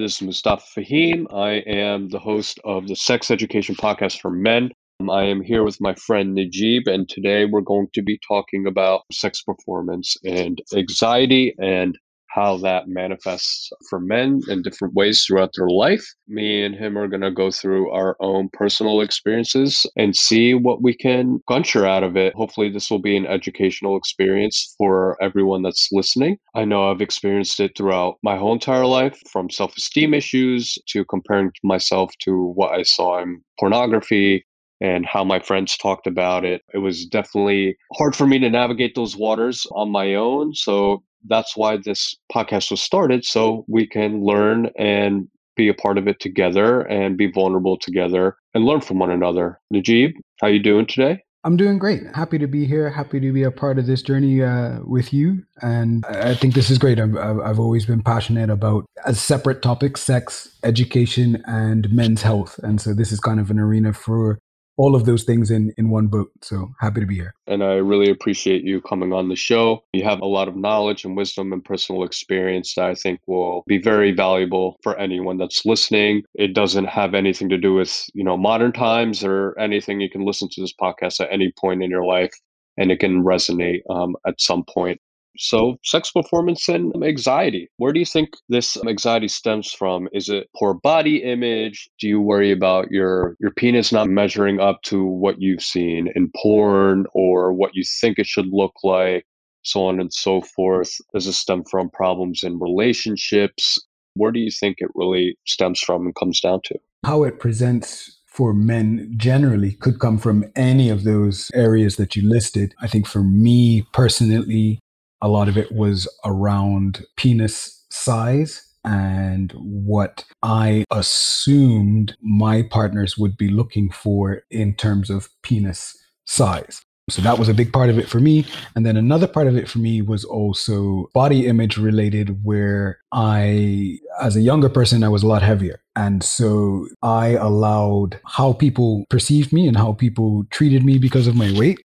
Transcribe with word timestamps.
This 0.00 0.14
is 0.14 0.22
Mustafa 0.22 0.80
Fahim. 0.80 1.26
I 1.30 1.56
am 1.68 2.08
the 2.08 2.18
host 2.18 2.58
of 2.64 2.88
the 2.88 2.96
Sex 2.96 3.30
Education 3.30 3.74
Podcast 3.74 4.18
for 4.18 4.30
Men. 4.30 4.70
Um, 4.98 5.10
I 5.10 5.24
am 5.24 5.42
here 5.42 5.62
with 5.62 5.78
my 5.78 5.94
friend 5.94 6.34
Najib, 6.34 6.88
and 6.88 7.06
today 7.06 7.44
we're 7.44 7.60
going 7.60 7.88
to 7.92 8.00
be 8.00 8.18
talking 8.26 8.66
about 8.66 9.02
sex 9.12 9.42
performance 9.42 10.16
and 10.24 10.58
anxiety 10.74 11.54
and 11.58 11.98
how 12.30 12.56
that 12.58 12.88
manifests 12.88 13.70
for 13.88 14.00
men 14.00 14.40
in 14.48 14.62
different 14.62 14.94
ways 14.94 15.24
throughout 15.24 15.50
their 15.56 15.68
life. 15.68 16.06
Me 16.28 16.62
and 16.62 16.74
him 16.74 16.96
are 16.96 17.08
going 17.08 17.20
to 17.20 17.30
go 17.30 17.50
through 17.50 17.90
our 17.90 18.16
own 18.20 18.48
personal 18.52 19.00
experiences 19.00 19.84
and 19.96 20.14
see 20.14 20.54
what 20.54 20.82
we 20.82 20.94
can 20.94 21.40
gunshire 21.48 21.86
out 21.86 22.04
of 22.04 22.16
it. 22.16 22.34
Hopefully, 22.34 22.70
this 22.70 22.90
will 22.90 23.00
be 23.00 23.16
an 23.16 23.26
educational 23.26 23.96
experience 23.96 24.74
for 24.78 25.20
everyone 25.22 25.62
that's 25.62 25.88
listening. 25.92 26.38
I 26.54 26.64
know 26.64 26.90
I've 26.90 27.00
experienced 27.00 27.60
it 27.60 27.72
throughout 27.76 28.18
my 28.22 28.36
whole 28.36 28.52
entire 28.52 28.86
life 28.86 29.18
from 29.30 29.50
self 29.50 29.76
esteem 29.76 30.14
issues 30.14 30.78
to 30.88 31.04
comparing 31.04 31.50
myself 31.64 32.12
to 32.20 32.52
what 32.54 32.72
I 32.72 32.82
saw 32.82 33.20
in 33.22 33.42
pornography 33.58 34.44
and 34.80 35.04
how 35.04 35.24
my 35.24 35.38
friends 35.38 35.76
talked 35.76 36.06
about 36.06 36.44
it. 36.44 36.62
It 36.72 36.78
was 36.78 37.04
definitely 37.06 37.76
hard 37.94 38.16
for 38.16 38.26
me 38.26 38.38
to 38.38 38.48
navigate 38.48 38.94
those 38.94 39.16
waters 39.16 39.66
on 39.72 39.90
my 39.90 40.14
own. 40.14 40.54
So 40.54 41.02
that's 41.26 41.56
why 41.56 41.76
this 41.76 42.16
podcast 42.32 42.70
was 42.70 42.82
started 42.82 43.24
so 43.24 43.64
we 43.68 43.86
can 43.86 44.24
learn 44.24 44.70
and 44.78 45.28
be 45.56 45.68
a 45.68 45.74
part 45.74 45.98
of 45.98 46.08
it 46.08 46.20
together 46.20 46.82
and 46.82 47.16
be 47.16 47.30
vulnerable 47.30 47.76
together 47.76 48.36
and 48.54 48.64
learn 48.64 48.80
from 48.80 48.98
one 48.98 49.10
another. 49.10 49.60
Najib, 49.70 50.12
how 50.40 50.46
you 50.46 50.62
doing 50.62 50.86
today? 50.86 51.22
I'm 51.42 51.56
doing 51.56 51.78
great. 51.78 52.02
Happy 52.14 52.38
to 52.38 52.46
be 52.46 52.66
here. 52.66 52.90
Happy 52.90 53.18
to 53.18 53.32
be 53.32 53.44
a 53.44 53.50
part 53.50 53.78
of 53.78 53.86
this 53.86 54.02
journey 54.02 54.42
uh, 54.42 54.80
with 54.84 55.12
you. 55.12 55.42
And 55.62 56.04
I 56.04 56.34
think 56.34 56.54
this 56.54 56.68
is 56.68 56.76
great. 56.76 57.00
I've, 57.00 57.16
I've 57.16 57.58
always 57.58 57.86
been 57.86 58.02
passionate 58.02 58.50
about 58.50 58.84
a 59.06 59.14
separate 59.14 59.62
topic 59.62 59.96
sex, 59.96 60.54
education, 60.64 61.42
and 61.46 61.90
men's 61.90 62.20
health. 62.20 62.60
And 62.62 62.78
so 62.78 62.92
this 62.92 63.10
is 63.10 63.20
kind 63.20 63.40
of 63.40 63.50
an 63.50 63.58
arena 63.58 63.94
for 63.94 64.38
all 64.80 64.94
of 64.96 65.04
those 65.04 65.24
things 65.24 65.50
in 65.50 65.74
in 65.76 65.90
one 65.90 66.06
boat. 66.06 66.30
So 66.40 66.70
happy 66.80 67.00
to 67.00 67.06
be 67.06 67.16
here. 67.16 67.34
And 67.46 67.62
I 67.62 67.74
really 67.74 68.10
appreciate 68.10 68.64
you 68.64 68.80
coming 68.80 69.12
on 69.12 69.28
the 69.28 69.36
show. 69.36 69.84
You 69.92 70.04
have 70.04 70.20
a 70.22 70.32
lot 70.38 70.48
of 70.48 70.56
knowledge 70.56 71.04
and 71.04 71.14
wisdom 71.16 71.52
and 71.52 71.62
personal 71.62 72.02
experience 72.02 72.74
that 72.74 72.86
I 72.86 72.94
think 72.94 73.20
will 73.26 73.62
be 73.66 73.76
very 73.76 74.12
valuable 74.12 74.78
for 74.82 74.96
anyone 74.96 75.36
that's 75.36 75.66
listening. 75.66 76.22
It 76.34 76.54
doesn't 76.54 76.86
have 76.86 77.12
anything 77.12 77.50
to 77.50 77.58
do 77.58 77.74
with, 77.74 77.92
you 78.14 78.24
know, 78.24 78.38
modern 78.38 78.72
times 78.72 79.22
or 79.22 79.54
anything. 79.58 80.00
You 80.00 80.08
can 80.08 80.24
listen 80.24 80.48
to 80.52 80.60
this 80.62 80.74
podcast 80.80 81.20
at 81.20 81.30
any 81.30 81.52
point 81.60 81.82
in 81.82 81.90
your 81.90 82.06
life 82.06 82.32
and 82.78 82.90
it 82.90 83.00
can 83.00 83.22
resonate 83.22 83.80
um, 83.90 84.16
at 84.26 84.40
some 84.40 84.64
point. 84.64 84.98
So, 85.36 85.76
sex 85.84 86.10
performance 86.10 86.68
and 86.68 86.92
anxiety. 87.04 87.68
Where 87.76 87.92
do 87.92 88.00
you 88.00 88.06
think 88.06 88.30
this 88.48 88.76
anxiety 88.86 89.28
stems 89.28 89.72
from? 89.72 90.08
Is 90.12 90.28
it 90.28 90.48
poor 90.56 90.74
body 90.74 91.22
image? 91.22 91.88
Do 91.98 92.08
you 92.08 92.20
worry 92.20 92.50
about 92.50 92.90
your 92.90 93.36
your 93.40 93.52
penis 93.52 93.92
not 93.92 94.08
measuring 94.08 94.60
up 94.60 94.82
to 94.84 95.04
what 95.04 95.40
you've 95.40 95.62
seen 95.62 96.08
in 96.14 96.30
porn 96.36 97.06
or 97.14 97.52
what 97.52 97.74
you 97.74 97.82
think 98.00 98.18
it 98.18 98.26
should 98.26 98.48
look 98.50 98.74
like? 98.82 99.24
So 99.62 99.86
on 99.86 100.00
and 100.00 100.12
so 100.12 100.40
forth. 100.40 100.90
Does 101.12 101.26
it 101.26 101.34
stem 101.34 101.64
from 101.70 101.90
problems 101.90 102.42
in 102.42 102.58
relationships? 102.58 103.78
Where 104.14 104.32
do 104.32 104.40
you 104.40 104.50
think 104.50 104.78
it 104.78 104.90
really 104.94 105.36
stems 105.46 105.80
from 105.80 106.06
and 106.06 106.14
comes 106.14 106.40
down 106.40 106.60
to? 106.64 106.78
How 107.04 107.24
it 107.24 107.38
presents 107.38 108.20
for 108.26 108.54
men 108.54 109.12
generally 109.16 109.72
could 109.72 109.98
come 109.98 110.16
from 110.16 110.44
any 110.54 110.88
of 110.88 111.04
those 111.04 111.50
areas 111.52 111.96
that 111.96 112.14
you 112.14 112.28
listed. 112.28 112.74
I 112.80 112.86
think 112.86 113.06
for 113.06 113.22
me 113.22 113.86
personally, 113.92 114.78
a 115.22 115.28
lot 115.28 115.48
of 115.48 115.56
it 115.56 115.72
was 115.72 116.08
around 116.24 117.04
penis 117.16 117.84
size 117.90 118.66
and 118.84 119.52
what 119.52 120.24
I 120.42 120.84
assumed 120.90 122.16
my 122.22 122.62
partners 122.62 123.18
would 123.18 123.36
be 123.36 123.48
looking 123.48 123.90
for 123.90 124.42
in 124.50 124.74
terms 124.74 125.10
of 125.10 125.28
penis 125.42 125.96
size. 126.24 126.82
So 127.10 127.22
that 127.22 127.38
was 127.38 127.48
a 127.48 127.54
big 127.54 127.72
part 127.72 127.90
of 127.90 127.98
it 127.98 128.08
for 128.08 128.20
me. 128.20 128.46
And 128.76 128.86
then 128.86 128.96
another 128.96 129.26
part 129.26 129.48
of 129.48 129.56
it 129.56 129.68
for 129.68 129.80
me 129.80 130.00
was 130.00 130.24
also 130.24 131.10
body 131.12 131.46
image 131.46 131.76
related, 131.76 132.44
where 132.44 133.00
I, 133.10 133.98
as 134.22 134.36
a 134.36 134.40
younger 134.40 134.68
person, 134.68 135.02
I 135.02 135.08
was 135.08 135.24
a 135.24 135.26
lot 135.26 135.42
heavier. 135.42 135.80
And 135.96 136.22
so 136.22 136.86
I 137.02 137.30
allowed 137.30 138.20
how 138.26 138.52
people 138.52 139.04
perceived 139.10 139.52
me 139.52 139.66
and 139.66 139.76
how 139.76 139.92
people 139.92 140.44
treated 140.50 140.84
me 140.84 140.98
because 140.98 141.26
of 141.26 141.34
my 141.34 141.52
weight 141.58 141.80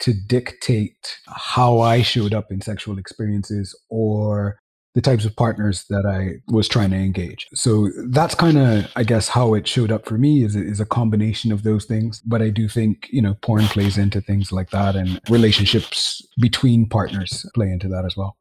to 0.00 0.12
dictate 0.12 1.16
how 1.26 1.80
I 1.80 2.02
showed 2.02 2.34
up 2.34 2.50
in 2.50 2.60
sexual 2.60 2.98
experiences 2.98 3.78
or 3.88 4.58
the 4.94 5.02
types 5.02 5.26
of 5.26 5.36
partners 5.36 5.84
that 5.90 6.06
I 6.06 6.40
was 6.50 6.68
trying 6.68 6.88
to 6.90 6.96
engage. 6.96 7.46
So 7.52 7.90
that's 8.08 8.34
kind 8.34 8.56
of, 8.56 8.90
I 8.96 9.04
guess, 9.04 9.28
how 9.28 9.52
it 9.52 9.68
showed 9.68 9.92
up 9.92 10.06
for 10.06 10.16
me 10.16 10.42
is, 10.42 10.56
is 10.56 10.80
a 10.80 10.86
combination 10.86 11.52
of 11.52 11.64
those 11.64 11.84
things. 11.84 12.20
But 12.20 12.40
I 12.40 12.48
do 12.48 12.66
think, 12.66 13.06
you 13.10 13.20
know, 13.20 13.34
porn 13.42 13.64
plays 13.64 13.98
into 13.98 14.22
things 14.22 14.52
like 14.52 14.70
that 14.70 14.96
and 14.96 15.20
relationships 15.28 16.26
between 16.40 16.88
partners 16.88 17.44
play 17.54 17.70
into 17.70 17.88
that 17.88 18.06
as 18.06 18.16
well. 18.16 18.38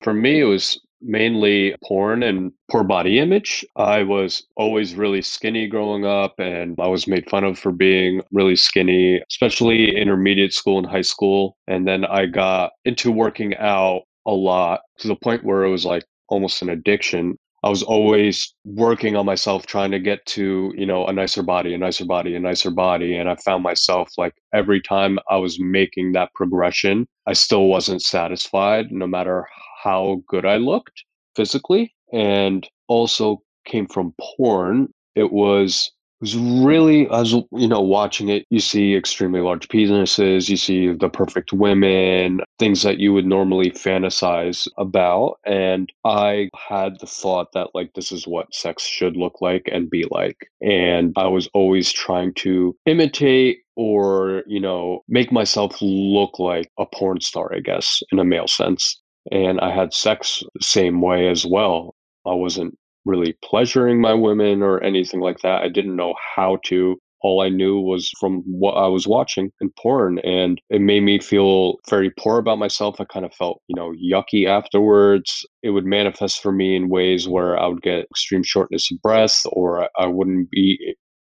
For 0.00 0.14
me, 0.14 0.40
it 0.40 0.44
was 0.44 0.80
mainly 1.00 1.74
porn 1.84 2.22
and 2.22 2.52
poor 2.70 2.84
body 2.84 3.18
image. 3.18 3.64
I 3.76 4.02
was 4.02 4.46
always 4.56 4.94
really 4.94 5.22
skinny 5.22 5.66
growing 5.66 6.04
up 6.04 6.34
and 6.38 6.78
I 6.80 6.88
was 6.88 7.06
made 7.06 7.28
fun 7.30 7.44
of 7.44 7.58
for 7.58 7.72
being 7.72 8.22
really 8.32 8.56
skinny, 8.56 9.22
especially 9.30 9.96
intermediate 9.96 10.52
school 10.52 10.78
and 10.78 10.86
high 10.86 11.02
school. 11.02 11.56
And 11.66 11.86
then 11.86 12.04
I 12.04 12.26
got 12.26 12.72
into 12.84 13.10
working 13.12 13.56
out 13.56 14.02
a 14.26 14.32
lot 14.32 14.80
to 14.98 15.08
the 15.08 15.16
point 15.16 15.44
where 15.44 15.64
it 15.64 15.70
was 15.70 15.84
like 15.84 16.04
almost 16.28 16.62
an 16.62 16.68
addiction. 16.68 17.36
I 17.64 17.70
was 17.70 17.82
always 17.82 18.54
working 18.64 19.16
on 19.16 19.26
myself, 19.26 19.66
trying 19.66 19.90
to 19.90 19.98
get 19.98 20.24
to, 20.26 20.72
you 20.76 20.86
know, 20.86 21.06
a 21.06 21.12
nicer 21.12 21.42
body, 21.42 21.74
a 21.74 21.78
nicer 21.78 22.04
body, 22.04 22.36
a 22.36 22.40
nicer 22.40 22.70
body. 22.70 23.16
And 23.16 23.28
I 23.28 23.34
found 23.36 23.64
myself 23.64 24.10
like 24.16 24.34
every 24.54 24.80
time 24.80 25.18
I 25.28 25.36
was 25.36 25.58
making 25.58 26.12
that 26.12 26.32
progression, 26.34 27.08
I 27.26 27.32
still 27.32 27.66
wasn't 27.66 28.02
satisfied, 28.02 28.92
no 28.92 29.08
matter 29.08 29.48
how 29.82 30.22
good 30.28 30.44
I 30.44 30.56
looked 30.56 31.04
physically 31.36 31.94
and 32.12 32.68
also 32.88 33.42
came 33.64 33.86
from 33.86 34.14
porn. 34.36 34.88
It 35.14 35.32
was 35.32 35.90
it 36.20 36.24
was 36.24 36.36
really 36.36 37.08
as 37.10 37.32
you 37.32 37.68
know 37.68 37.80
watching 37.80 38.28
it 38.28 38.44
you 38.50 38.58
see 38.58 38.96
extremely 38.96 39.40
large 39.40 39.68
penises 39.68 40.48
you 40.48 40.56
see 40.56 40.92
the 40.92 41.08
perfect 41.08 41.52
women 41.52 42.40
things 42.58 42.82
that 42.82 42.98
you 42.98 43.12
would 43.12 43.24
normally 43.26 43.70
fantasize 43.70 44.66
about 44.78 45.36
and 45.46 45.92
i 46.04 46.48
had 46.56 46.98
the 46.98 47.06
thought 47.06 47.52
that 47.52 47.68
like 47.72 47.92
this 47.94 48.10
is 48.10 48.26
what 48.26 48.52
sex 48.52 48.84
should 48.84 49.16
look 49.16 49.40
like 49.40 49.68
and 49.70 49.90
be 49.90 50.06
like 50.10 50.48
and 50.60 51.12
i 51.16 51.26
was 51.26 51.48
always 51.54 51.92
trying 51.92 52.34
to 52.34 52.74
imitate 52.86 53.58
or 53.76 54.42
you 54.48 54.58
know 54.58 55.04
make 55.08 55.30
myself 55.30 55.76
look 55.80 56.40
like 56.40 56.68
a 56.80 56.86
porn 56.86 57.20
star 57.20 57.54
i 57.54 57.60
guess 57.60 58.02
in 58.10 58.18
a 58.18 58.24
male 58.24 58.48
sense 58.48 59.00
and 59.30 59.60
I 59.60 59.74
had 59.74 59.92
sex 59.92 60.42
same 60.60 61.00
way 61.00 61.28
as 61.28 61.46
well. 61.46 61.94
I 62.26 62.34
wasn't 62.34 62.76
really 63.04 63.36
pleasuring 63.42 64.00
my 64.00 64.14
women 64.14 64.62
or 64.62 64.82
anything 64.82 65.20
like 65.20 65.38
that. 65.40 65.62
I 65.62 65.68
didn't 65.68 65.96
know 65.96 66.14
how 66.36 66.58
to. 66.66 66.96
All 67.20 67.40
I 67.40 67.48
knew 67.48 67.80
was 67.80 68.12
from 68.20 68.42
what 68.46 68.74
I 68.74 68.86
was 68.86 69.08
watching 69.08 69.50
in 69.60 69.70
porn, 69.80 70.20
and 70.20 70.60
it 70.70 70.80
made 70.80 71.02
me 71.02 71.18
feel 71.18 71.74
very 71.90 72.10
poor 72.10 72.38
about 72.38 72.60
myself. 72.60 73.00
I 73.00 73.06
kind 73.06 73.26
of 73.26 73.34
felt, 73.34 73.60
you 73.66 73.74
know, 73.74 73.92
yucky 73.92 74.46
afterwards. 74.46 75.44
It 75.64 75.70
would 75.70 75.84
manifest 75.84 76.40
for 76.40 76.52
me 76.52 76.76
in 76.76 76.88
ways 76.88 77.26
where 77.26 77.58
I 77.58 77.66
would 77.66 77.82
get 77.82 78.04
extreme 78.04 78.44
shortness 78.44 78.88
of 78.92 79.02
breath, 79.02 79.40
or 79.46 79.88
I 79.98 80.06
wouldn't 80.06 80.50
be 80.50 80.94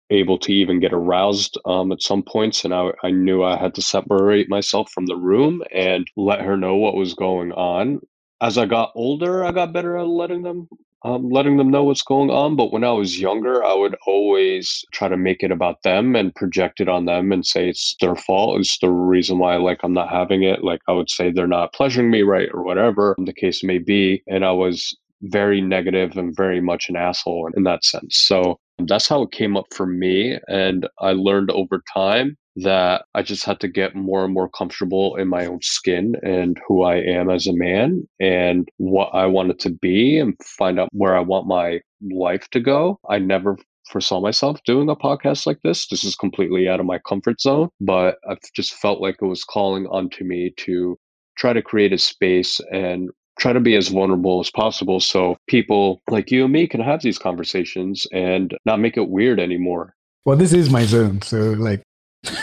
able 0.10 0.38
to 0.38 0.52
even 0.54 0.80
get 0.80 0.94
aroused 0.94 1.58
um, 1.66 1.92
at 1.92 2.02
some 2.02 2.24
points 2.24 2.66
and 2.66 2.74
I, 2.74 2.92
I 3.04 3.12
knew 3.12 3.44
i 3.44 3.58
had 3.58 3.76
to 3.76 3.82
separate 3.82 4.50
myself 4.50 4.92
from 4.92 5.06
the 5.06 5.16
room 5.16 5.64
and 5.74 6.08
let 6.16 6.42
her 6.42 6.58
know 6.58 6.76
what 6.76 6.96
was 6.96 7.14
going 7.14 7.52
on. 7.54 8.02
As 8.42 8.58
i 8.58 8.66
got 8.66 8.92
older 8.96 9.46
i 9.46 9.52
got 9.52 9.74
better 9.74 9.98
at 9.98 10.08
letting 10.08 10.44
them 10.44 10.68
um, 11.06 11.30
letting 11.30 11.58
them 11.58 11.70
know 11.70 11.84
what's 11.84 12.02
going 12.02 12.30
on 12.30 12.56
but 12.56 12.72
when 12.72 12.84
i 12.84 12.92
was 12.92 13.20
younger 13.20 13.64
i 13.64 13.74
would 13.74 13.96
always 14.08 14.86
try 14.94 15.08
to 15.08 15.18
make 15.18 15.44
it 15.44 15.52
about 15.52 15.82
them 15.84 16.16
and 16.16 16.36
project 16.36 16.80
it 16.80 16.88
on 16.90 17.06
them 17.06 17.32
and 17.32 17.46
say 17.46 17.70
it's 17.70 17.96
their 18.00 18.16
fault 18.16 18.60
it's 18.60 18.80
the 18.80 18.90
reason 18.90 19.38
why 19.38 19.56
like 19.58 19.80
i'm 19.84 19.94
not 19.94 20.10
having 20.10 20.44
it 20.44 20.64
like 20.64 20.82
i 20.88 20.92
would 20.92 21.10
say 21.10 21.32
they're 21.32 21.48
not 21.48 21.74
pleasuring 21.74 22.10
me 22.10 22.22
right 22.22 22.50
or 22.54 22.64
whatever 22.64 23.16
the 23.26 23.34
case 23.34 23.64
may 23.64 23.78
be 23.78 24.24
and 24.28 24.46
i 24.46 24.52
was 24.52 24.96
very 25.24 25.62
negative 25.62 26.18
and 26.18 26.36
very 26.36 26.62
much 26.62 26.90
an 26.90 26.96
asshole 26.96 27.50
in 27.56 27.64
that 27.64 27.84
sense 27.84 28.18
so 28.18 28.58
that's 28.80 29.08
how 29.08 29.22
it 29.24 29.32
came 29.32 29.56
up 29.56 29.66
for 29.74 29.86
me. 29.86 30.38
And 30.48 30.88
I 31.00 31.12
learned 31.12 31.52
over 31.52 31.82
time 31.94 32.38
that 32.58 33.06
I 33.16 33.24
just 33.24 33.46
had 33.46 33.60
to 33.62 33.68
get 33.68 33.96
more 33.96 34.24
and 34.24 34.34
more 34.34 34.50
comfortable 34.50 35.16
in 35.16 35.28
my 35.28 35.46
own 35.46 35.62
skin 35.62 36.16
and 36.22 36.58
who 36.68 36.84
I 36.84 36.98
am 36.98 37.30
as 37.30 37.48
a 37.48 37.54
man 37.54 38.08
and 38.20 38.70
what 38.78 39.10
I 39.14 39.26
wanted 39.26 39.60
to 39.60 39.72
be 39.72 40.20
and 40.20 40.36
find 40.44 40.80
out 40.80 40.90
where 40.92 41.18
I 41.18 41.22
want 41.22 41.48
my 41.48 41.80
life 42.12 42.48
to 42.52 42.60
go. 42.60 43.00
I 43.10 43.18
never 43.18 43.58
foresaw 43.90 44.22
myself 44.22 44.60
doing 44.66 44.90
a 44.90 44.96
podcast 44.96 45.48
like 45.48 45.60
this. 45.64 45.88
This 45.88 46.04
is 46.04 46.16
completely 46.16 46.70
out 46.70 46.80
of 46.80 46.86
my 46.86 47.00
comfort 47.00 47.42
zone, 47.42 47.70
but 47.82 48.18
I've 48.30 48.38
just 48.56 48.74
felt 48.76 49.02
like 49.02 49.18
it 49.22 49.26
was 49.26 49.44
calling 49.44 49.88
onto 49.88 50.24
me 50.24 50.54
to 50.58 50.98
try 51.38 51.54
to 51.54 51.62
create 51.62 51.92
a 51.92 51.98
space 51.98 52.60
and 52.72 53.10
try 53.40 53.54
to 53.54 53.60
be 53.60 53.76
as 53.76 53.88
vulnerable 53.88 54.40
as 54.40 54.52
possible 54.52 55.00
so 55.00 55.38
people 55.48 56.02
like 56.10 56.32
you 56.32 56.44
and 56.44 56.54
me 56.54 56.68
can 56.68 56.82
have 56.82 57.02
these 57.02 57.18
conversations 57.18 58.06
and 58.12 58.56
not 58.66 58.80
make 58.80 58.98
it 58.98 59.10
weird 59.10 59.40
anymore. 59.40 59.96
Well, 60.26 60.38
this 60.38 60.54
is 60.54 60.70
my 60.70 60.86
zone. 60.86 61.22
So, 61.22 61.52
like, 61.52 61.84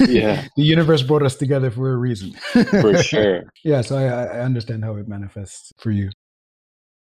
yeah, 0.00 0.46
the 0.56 0.62
universe 0.62 1.02
brought 1.02 1.22
us 1.22 1.36
together 1.36 1.70
for 1.70 1.92
a 1.92 1.96
reason. 1.96 2.34
for 2.52 3.02
sure. 3.02 3.44
Yeah. 3.64 3.80
So, 3.80 3.96
I, 3.96 4.04
I 4.04 4.40
understand 4.40 4.84
how 4.84 4.96
it 4.96 5.08
manifests 5.08 5.72
for 5.78 5.90
you. 5.90 6.10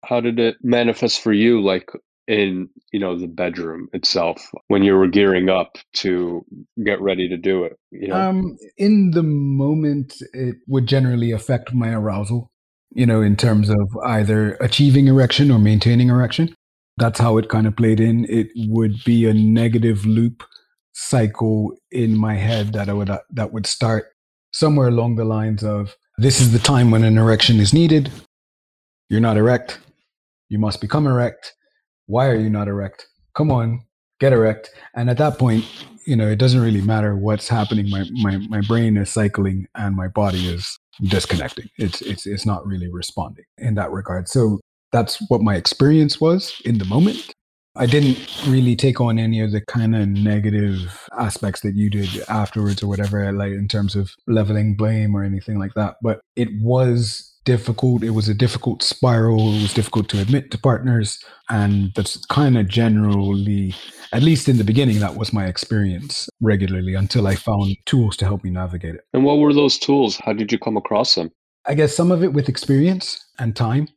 How 0.05 0.21
did 0.21 0.39
it 0.39 0.55
manifest 0.63 1.21
for 1.21 1.33
you? 1.33 1.61
Like, 1.61 1.89
in 2.29 2.69
you 2.93 2.99
know 2.99 3.17
the 3.17 3.27
bedroom 3.27 3.89
itself 3.91 4.51
when 4.67 4.83
you 4.83 4.93
were 4.95 5.07
gearing 5.07 5.49
up 5.49 5.79
to 5.93 6.45
get 6.85 7.01
ready 7.01 7.27
to 7.27 7.35
do 7.35 7.63
it 7.63 7.75
you 7.89 8.07
know 8.07 8.15
um 8.15 8.55
in 8.77 9.09
the 9.11 9.23
moment 9.23 10.13
it 10.33 10.57
would 10.67 10.85
generally 10.85 11.31
affect 11.31 11.73
my 11.73 11.89
arousal 11.89 12.51
you 12.91 13.05
know, 13.05 13.21
in 13.21 13.35
terms 13.35 13.69
of 13.69 13.95
either 14.05 14.53
achieving 14.55 15.07
erection 15.07 15.51
or 15.51 15.59
maintaining 15.59 16.09
erection. 16.09 16.55
That's 16.97 17.19
how 17.19 17.37
it 17.37 17.49
kind 17.49 17.65
of 17.65 17.77
played 17.77 17.99
in. 17.99 18.25
It 18.25 18.49
would 18.55 19.03
be 19.05 19.25
a 19.25 19.33
negative 19.33 20.05
loop 20.05 20.43
cycle 20.93 21.77
in 21.91 22.17
my 22.17 22.35
head 22.35 22.73
that 22.73 22.89
I 22.89 22.93
would 22.93 23.09
uh, 23.09 23.19
that 23.31 23.53
would 23.53 23.65
start 23.65 24.07
somewhere 24.51 24.89
along 24.89 25.15
the 25.15 25.23
lines 25.23 25.63
of 25.63 25.95
this 26.17 26.41
is 26.41 26.51
the 26.51 26.59
time 26.59 26.91
when 26.91 27.03
an 27.03 27.17
erection 27.17 27.59
is 27.59 27.73
needed. 27.73 28.11
You're 29.07 29.21
not 29.21 29.37
erect. 29.37 29.79
You 30.49 30.59
must 30.59 30.81
become 30.81 31.07
erect. 31.07 31.53
Why 32.07 32.27
are 32.27 32.35
you 32.35 32.49
not 32.49 32.67
erect? 32.67 33.07
Come 33.35 33.51
on, 33.51 33.85
get 34.19 34.33
erect. 34.33 34.71
And 34.95 35.09
at 35.09 35.17
that 35.19 35.37
point, 35.37 35.65
you 36.05 36.15
know, 36.15 36.27
it 36.27 36.37
doesn't 36.37 36.61
really 36.61 36.81
matter 36.81 37.15
what's 37.15 37.47
happening. 37.47 37.89
My 37.89 38.05
my 38.21 38.37
my 38.49 38.61
brain 38.61 38.97
is 38.97 39.09
cycling 39.09 39.67
and 39.75 39.95
my 39.95 40.07
body 40.07 40.49
is 40.49 40.77
disconnecting. 41.03 41.69
It's 41.77 42.01
it's 42.01 42.25
it's 42.25 42.45
not 42.45 42.65
really 42.65 42.89
responding 42.91 43.45
in 43.57 43.75
that 43.75 43.91
regard. 43.91 44.27
So 44.27 44.59
that's 44.91 45.17
what 45.29 45.41
my 45.41 45.55
experience 45.55 46.19
was 46.19 46.59
in 46.65 46.77
the 46.77 46.85
moment. 46.85 47.33
I 47.75 47.85
didn't 47.85 48.17
really 48.47 48.75
take 48.75 48.99
on 48.99 49.19
any 49.19 49.41
of 49.41 49.51
the 49.51 49.61
kind 49.61 49.95
of 49.95 50.07
negative 50.07 51.07
aspects 51.17 51.61
that 51.61 51.75
you 51.75 51.89
did 51.89 52.09
afterwards 52.27 52.83
or 52.83 52.87
whatever, 52.87 53.31
like 53.31 53.51
in 53.51 53.67
terms 53.67 53.95
of 53.95 54.11
leveling 54.27 54.75
blame 54.75 55.15
or 55.15 55.23
anything 55.23 55.59
like 55.59 55.73
that. 55.75 55.95
But 56.01 56.19
it 56.35 56.49
was 56.61 57.28
difficult. 57.45 58.03
It 58.03 58.11
was 58.11 58.29
a 58.29 58.33
difficult 58.33 58.83
spiral. 58.83 59.55
It 59.55 59.61
was 59.61 59.73
difficult 59.73 60.09
to 60.09 60.21
admit 60.21 60.51
to 60.51 60.57
partners. 60.57 61.23
And 61.49 61.91
that's 61.95 62.23
kind 62.25 62.57
of 62.57 62.67
generally, 62.67 63.73
at 64.13 64.23
least 64.23 64.49
in 64.49 64.57
the 64.57 64.63
beginning, 64.63 64.99
that 64.99 65.15
was 65.15 65.33
my 65.33 65.45
experience 65.45 66.29
regularly 66.41 66.93
until 66.93 67.27
I 67.27 67.35
found 67.35 67.75
tools 67.85 68.17
to 68.17 68.25
help 68.25 68.43
me 68.43 68.49
navigate 68.49 68.95
it. 68.95 69.01
And 69.13 69.23
what 69.23 69.39
were 69.39 69.53
those 69.53 69.77
tools? 69.77 70.19
How 70.23 70.33
did 70.33 70.51
you 70.51 70.59
come 70.59 70.77
across 70.77 71.15
them? 71.15 71.31
I 71.65 71.73
guess 71.73 71.95
some 71.95 72.11
of 72.11 72.23
it 72.23 72.33
with 72.33 72.49
experience 72.49 73.25
and 73.37 73.55
time. 73.55 73.87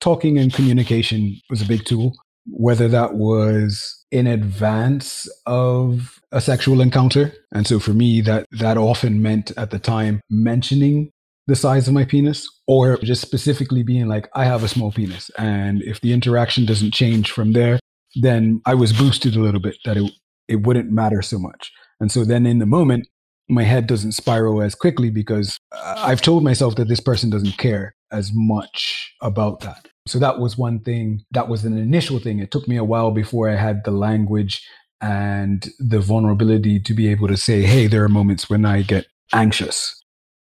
Talking 0.00 0.38
and 0.38 0.52
communication 0.52 1.40
was 1.48 1.62
a 1.62 1.66
big 1.66 1.84
tool, 1.84 2.14
whether 2.46 2.88
that 2.88 3.14
was 3.14 4.04
in 4.10 4.26
advance 4.26 5.28
of 5.46 6.20
a 6.30 6.40
sexual 6.40 6.80
encounter. 6.80 7.32
And 7.52 7.66
so 7.66 7.78
for 7.78 7.92
me, 7.92 8.20
that, 8.22 8.46
that 8.52 8.76
often 8.76 9.22
meant 9.22 9.52
at 9.56 9.70
the 9.70 9.78
time 9.78 10.20
mentioning 10.28 11.10
the 11.46 11.56
size 11.56 11.88
of 11.88 11.94
my 11.94 12.04
penis 12.04 12.48
or 12.66 12.96
just 12.98 13.22
specifically 13.22 13.82
being 13.82 14.08
like, 14.08 14.28
I 14.34 14.44
have 14.44 14.62
a 14.62 14.68
small 14.68 14.90
penis. 14.90 15.30
And 15.38 15.82
if 15.82 16.00
the 16.00 16.12
interaction 16.12 16.64
doesn't 16.64 16.94
change 16.94 17.30
from 17.30 17.52
there, 17.52 17.78
then 18.16 18.62
I 18.64 18.74
was 18.74 18.92
boosted 18.92 19.36
a 19.36 19.40
little 19.40 19.60
bit 19.60 19.76
that 19.84 19.96
it, 19.96 20.10
it 20.48 20.66
wouldn't 20.66 20.90
matter 20.90 21.20
so 21.22 21.38
much. 21.38 21.72
And 22.00 22.10
so 22.10 22.24
then 22.24 22.46
in 22.46 22.58
the 22.58 22.66
moment, 22.66 23.08
my 23.48 23.62
head 23.62 23.86
doesn't 23.86 24.12
spiral 24.12 24.62
as 24.62 24.74
quickly 24.74 25.10
because 25.10 25.58
uh, 25.72 25.96
I've 25.98 26.22
told 26.22 26.44
myself 26.44 26.76
that 26.76 26.88
this 26.88 27.00
person 27.00 27.28
doesn't 27.28 27.58
care 27.58 27.94
as 28.10 28.30
much 28.32 29.14
about 29.20 29.60
that. 29.60 29.88
So 30.06 30.18
that 30.18 30.38
was 30.38 30.56
one 30.56 30.80
thing, 30.80 31.24
that 31.32 31.48
was 31.48 31.64
an 31.64 31.76
initial 31.76 32.18
thing. 32.18 32.38
It 32.38 32.50
took 32.50 32.66
me 32.68 32.76
a 32.76 32.84
while 32.84 33.10
before 33.10 33.50
I 33.50 33.56
had 33.56 33.84
the 33.84 33.90
language 33.90 34.66
and 35.00 35.68
the 35.78 36.00
vulnerability 36.00 36.80
to 36.80 36.94
be 36.94 37.08
able 37.08 37.28
to 37.28 37.36
say, 37.36 37.62
hey, 37.62 37.86
there 37.86 38.04
are 38.04 38.08
moments 38.08 38.48
when 38.48 38.64
I 38.64 38.82
get 38.82 39.06
anxious 39.32 40.03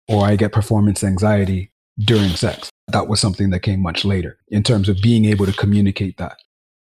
or 0.10 0.26
I 0.26 0.36
get 0.36 0.52
performance 0.52 1.04
anxiety 1.04 1.72
during 2.00 2.32
sex. 2.32 2.70
That 2.88 3.08
was 3.08 3.20
something 3.20 3.52
that 3.52 3.60
came 3.60 3.82
much 3.82 4.04
later 4.04 4.40
in 4.50 4.64
terms 4.64 4.90
of 4.90 4.98
being 5.02 5.26
able 5.26 5.46
to 5.46 5.54
communicate 5.54 6.18
that. 6.18 6.38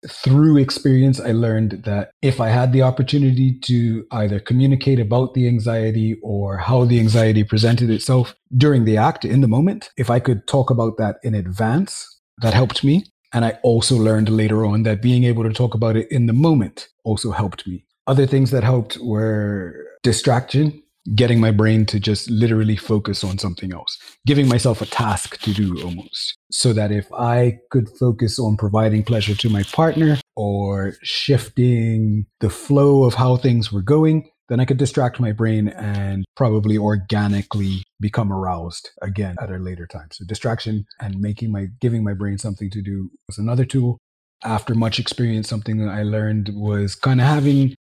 Through 0.07 0.57
experience, 0.57 1.19
I 1.19 1.31
learned 1.31 1.83
that 1.85 2.11
if 2.21 2.39
I 2.39 2.49
had 2.49 2.71
the 2.71 2.83
opportunity 2.83 3.57
to 3.61 4.05
either 4.11 4.39
communicate 4.39 4.99
about 4.99 5.33
the 5.33 5.47
anxiety 5.47 6.19
or 6.21 6.57
how 6.57 6.85
the 6.85 6.99
anxiety 6.99 7.43
presented 7.43 7.89
itself 7.89 8.35
during 8.55 8.85
the 8.85 8.97
act 8.97 9.25
in 9.25 9.41
the 9.41 9.47
moment, 9.47 9.89
if 9.97 10.11
I 10.11 10.19
could 10.19 10.47
talk 10.47 10.69
about 10.69 10.97
that 10.97 11.17
in 11.23 11.33
advance, 11.33 12.05
that 12.43 12.53
helped 12.53 12.83
me. 12.83 13.05
And 13.33 13.43
I 13.43 13.57
also 13.63 13.95
learned 13.95 14.29
later 14.29 14.63
on 14.63 14.83
that 14.83 15.01
being 15.01 15.23
able 15.23 15.43
to 15.43 15.51
talk 15.51 15.73
about 15.73 15.97
it 15.97 16.07
in 16.11 16.27
the 16.27 16.33
moment 16.33 16.87
also 17.03 17.31
helped 17.31 17.65
me. 17.65 17.85
Other 18.05 18.27
things 18.27 18.51
that 18.51 18.63
helped 18.63 18.99
were 19.01 19.87
distraction, 20.03 20.83
getting 21.13 21.39
my 21.39 21.51
brain 21.51 21.85
to 21.85 21.99
just 21.99 22.29
literally 22.29 22.75
focus 22.75 23.23
on 23.23 23.37
something 23.37 23.71
else, 23.73 23.97
giving 24.25 24.47
myself 24.47 24.81
a 24.81 24.85
task 24.85 25.39
to 25.41 25.53
do 25.53 25.81
almost. 25.83 26.37
So 26.51 26.73
that 26.73 26.91
if 26.91 27.11
I 27.13 27.59
could 27.69 27.89
focus 27.99 28.39
on 28.39 28.57
providing 28.57 29.03
pleasure 29.03 29.35
to 29.35 29.49
my 29.49 29.63
partner 29.63 30.17
or 30.35 30.93
shifting 31.03 32.25
the 32.39 32.49
flow 32.49 33.03
of 33.03 33.13
how 33.13 33.37
things 33.37 33.71
were 33.71 33.81
going, 33.83 34.29
then 34.49 34.59
I 34.59 34.65
could 34.65 34.77
distract 34.77 35.19
my 35.19 35.31
brain 35.31 35.69
and 35.69 36.23
probably 36.35 36.77
organically 36.77 37.83
become 37.99 38.31
aroused 38.31 38.91
again 39.01 39.35
at 39.41 39.51
a 39.51 39.57
later 39.57 39.87
time. 39.87 40.09
So 40.11 40.25
distraction 40.25 40.85
and 40.99 41.19
making 41.19 41.51
my 41.51 41.67
giving 41.81 42.03
my 42.03 42.13
brain 42.13 42.37
something 42.37 42.69
to 42.71 42.81
do 42.81 43.09
was 43.27 43.37
another 43.37 43.65
tool. 43.65 43.97
After 44.43 44.75
much 44.75 44.99
experience, 44.99 45.49
something 45.49 45.77
that 45.77 45.89
I 45.89 46.03
learned 46.03 46.51
was 46.53 46.93
kind 46.93 47.19
of 47.19 47.25
having 47.25 47.73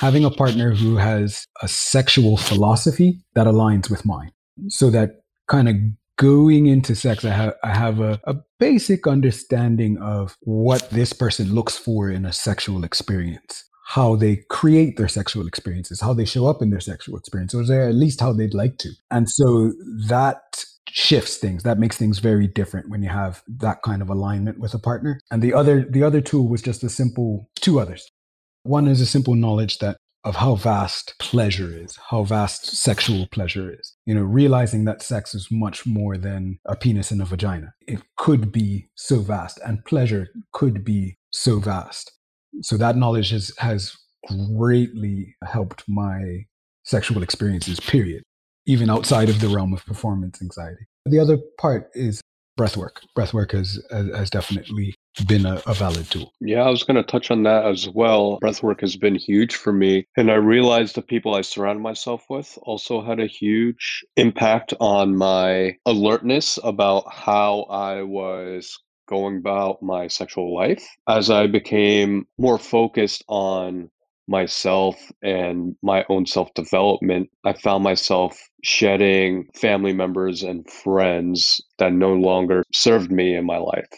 having 0.00 0.24
a 0.24 0.30
partner 0.30 0.74
who 0.74 0.96
has 0.96 1.46
a 1.62 1.68
sexual 1.68 2.36
philosophy 2.36 3.20
that 3.34 3.46
aligns 3.46 3.90
with 3.90 4.06
mine. 4.06 4.32
So 4.68 4.88
that 4.90 5.20
kind 5.46 5.68
of 5.68 5.76
going 6.16 6.66
into 6.66 6.94
sex 6.94 7.24
i 7.24 7.30
have 7.30 7.54
i 7.64 7.74
have 7.74 7.98
a, 7.98 8.20
a 8.24 8.34
basic 8.58 9.06
understanding 9.06 9.96
of 10.02 10.36
what 10.42 10.86
this 10.90 11.14
person 11.14 11.54
looks 11.54 11.78
for 11.78 12.10
in 12.10 12.26
a 12.26 12.32
sexual 12.32 12.84
experience 12.84 13.64
how 13.90 14.14
they 14.14 14.36
create 14.50 14.98
their 14.98 15.08
sexual 15.08 15.46
experiences 15.46 16.02
how 16.02 16.12
they 16.12 16.26
show 16.26 16.46
up 16.46 16.60
in 16.60 16.68
their 16.68 16.78
sexual 16.78 17.16
experience 17.16 17.54
or 17.54 17.62
at 17.62 17.94
least 17.94 18.20
how 18.20 18.32
they'd 18.32 18.54
like 18.54 18.78
to. 18.78 18.90
And 19.10 19.28
so 19.28 19.72
that 20.06 20.64
shifts 20.88 21.36
things. 21.38 21.62
That 21.64 21.78
makes 21.78 21.96
things 21.96 22.20
very 22.20 22.46
different 22.46 22.88
when 22.88 23.02
you 23.02 23.08
have 23.08 23.42
that 23.48 23.82
kind 23.82 24.02
of 24.02 24.10
alignment 24.10 24.58
with 24.58 24.74
a 24.74 24.78
partner. 24.78 25.20
And 25.30 25.42
the 25.42 25.54
other 25.54 25.84
the 25.88 26.04
other 26.04 26.20
tool 26.20 26.48
was 26.48 26.62
just 26.62 26.84
a 26.84 26.88
simple 26.88 27.48
two 27.56 27.80
others 27.80 28.08
one 28.62 28.88
is 28.88 29.00
a 29.00 29.06
simple 29.06 29.34
knowledge 29.34 29.78
that 29.78 29.96
of 30.24 30.36
how 30.36 30.54
vast 30.54 31.14
pleasure 31.18 31.72
is, 31.74 31.96
how 32.10 32.22
vast 32.24 32.66
sexual 32.66 33.26
pleasure 33.28 33.72
is. 33.72 33.96
You 34.04 34.14
know, 34.14 34.22
realizing 34.22 34.84
that 34.84 35.02
sex 35.02 35.34
is 35.34 35.48
much 35.50 35.86
more 35.86 36.18
than 36.18 36.58
a 36.66 36.76
penis 36.76 37.10
and 37.10 37.22
a 37.22 37.24
vagina. 37.24 37.72
It 37.86 38.02
could 38.16 38.52
be 38.52 38.90
so 38.94 39.20
vast, 39.20 39.58
and 39.64 39.84
pleasure 39.84 40.28
could 40.52 40.84
be 40.84 41.16
so 41.30 41.58
vast. 41.58 42.12
So 42.60 42.76
that 42.76 42.96
knowledge 42.96 43.30
has, 43.30 43.52
has 43.58 43.96
greatly 44.54 45.36
helped 45.44 45.84
my 45.88 46.44
sexual 46.84 47.22
experiences, 47.22 47.80
period, 47.80 48.22
even 48.66 48.90
outside 48.90 49.30
of 49.30 49.40
the 49.40 49.48
realm 49.48 49.72
of 49.72 49.86
performance 49.86 50.42
anxiety. 50.42 50.86
The 51.06 51.18
other 51.18 51.38
part 51.58 51.88
is 51.94 52.20
breathwork. 52.58 52.98
Breathwork 53.16 53.52
has, 53.52 53.82
has, 53.90 54.14
has 54.14 54.30
definitely 54.30 54.94
been 55.26 55.46
a, 55.46 55.62
a, 55.66 55.74
valid 55.74 56.10
tool. 56.10 56.32
Yeah, 56.40 56.62
I 56.62 56.70
was 56.70 56.82
going 56.82 56.96
to 56.96 57.02
touch 57.02 57.30
on 57.30 57.42
that 57.44 57.66
as 57.66 57.88
well. 57.88 58.38
Breathwork 58.42 58.80
has 58.80 58.96
been 58.96 59.14
huge 59.14 59.54
for 59.54 59.72
me. 59.72 60.06
And 60.16 60.30
I 60.30 60.36
realized 60.36 60.94
the 60.94 61.02
people 61.02 61.34
I 61.34 61.42
surrounded 61.42 61.82
myself 61.82 62.24
with 62.30 62.58
also 62.62 63.02
had 63.02 63.20
a 63.20 63.26
huge 63.26 64.04
impact 64.16 64.74
on 64.80 65.16
my 65.16 65.76
alertness 65.86 66.58
about 66.62 67.12
how 67.12 67.62
I 67.70 68.02
was 68.02 68.78
going 69.08 69.38
about 69.38 69.82
my 69.82 70.06
sexual 70.06 70.54
life. 70.54 70.86
As 71.08 71.30
I 71.30 71.46
became 71.48 72.26
more 72.38 72.58
focused 72.58 73.24
on 73.28 73.90
myself 74.28 74.96
and 75.22 75.74
my 75.82 76.04
own 76.08 76.24
self 76.24 76.54
development, 76.54 77.28
I 77.44 77.52
found 77.54 77.82
myself 77.82 78.38
shedding 78.62 79.48
family 79.54 79.92
members 79.92 80.42
and 80.44 80.68
friends 80.70 81.60
that 81.78 81.92
no 81.92 82.12
longer 82.12 82.62
served 82.72 83.10
me 83.10 83.34
in 83.34 83.44
my 83.44 83.58
life. 83.58 83.88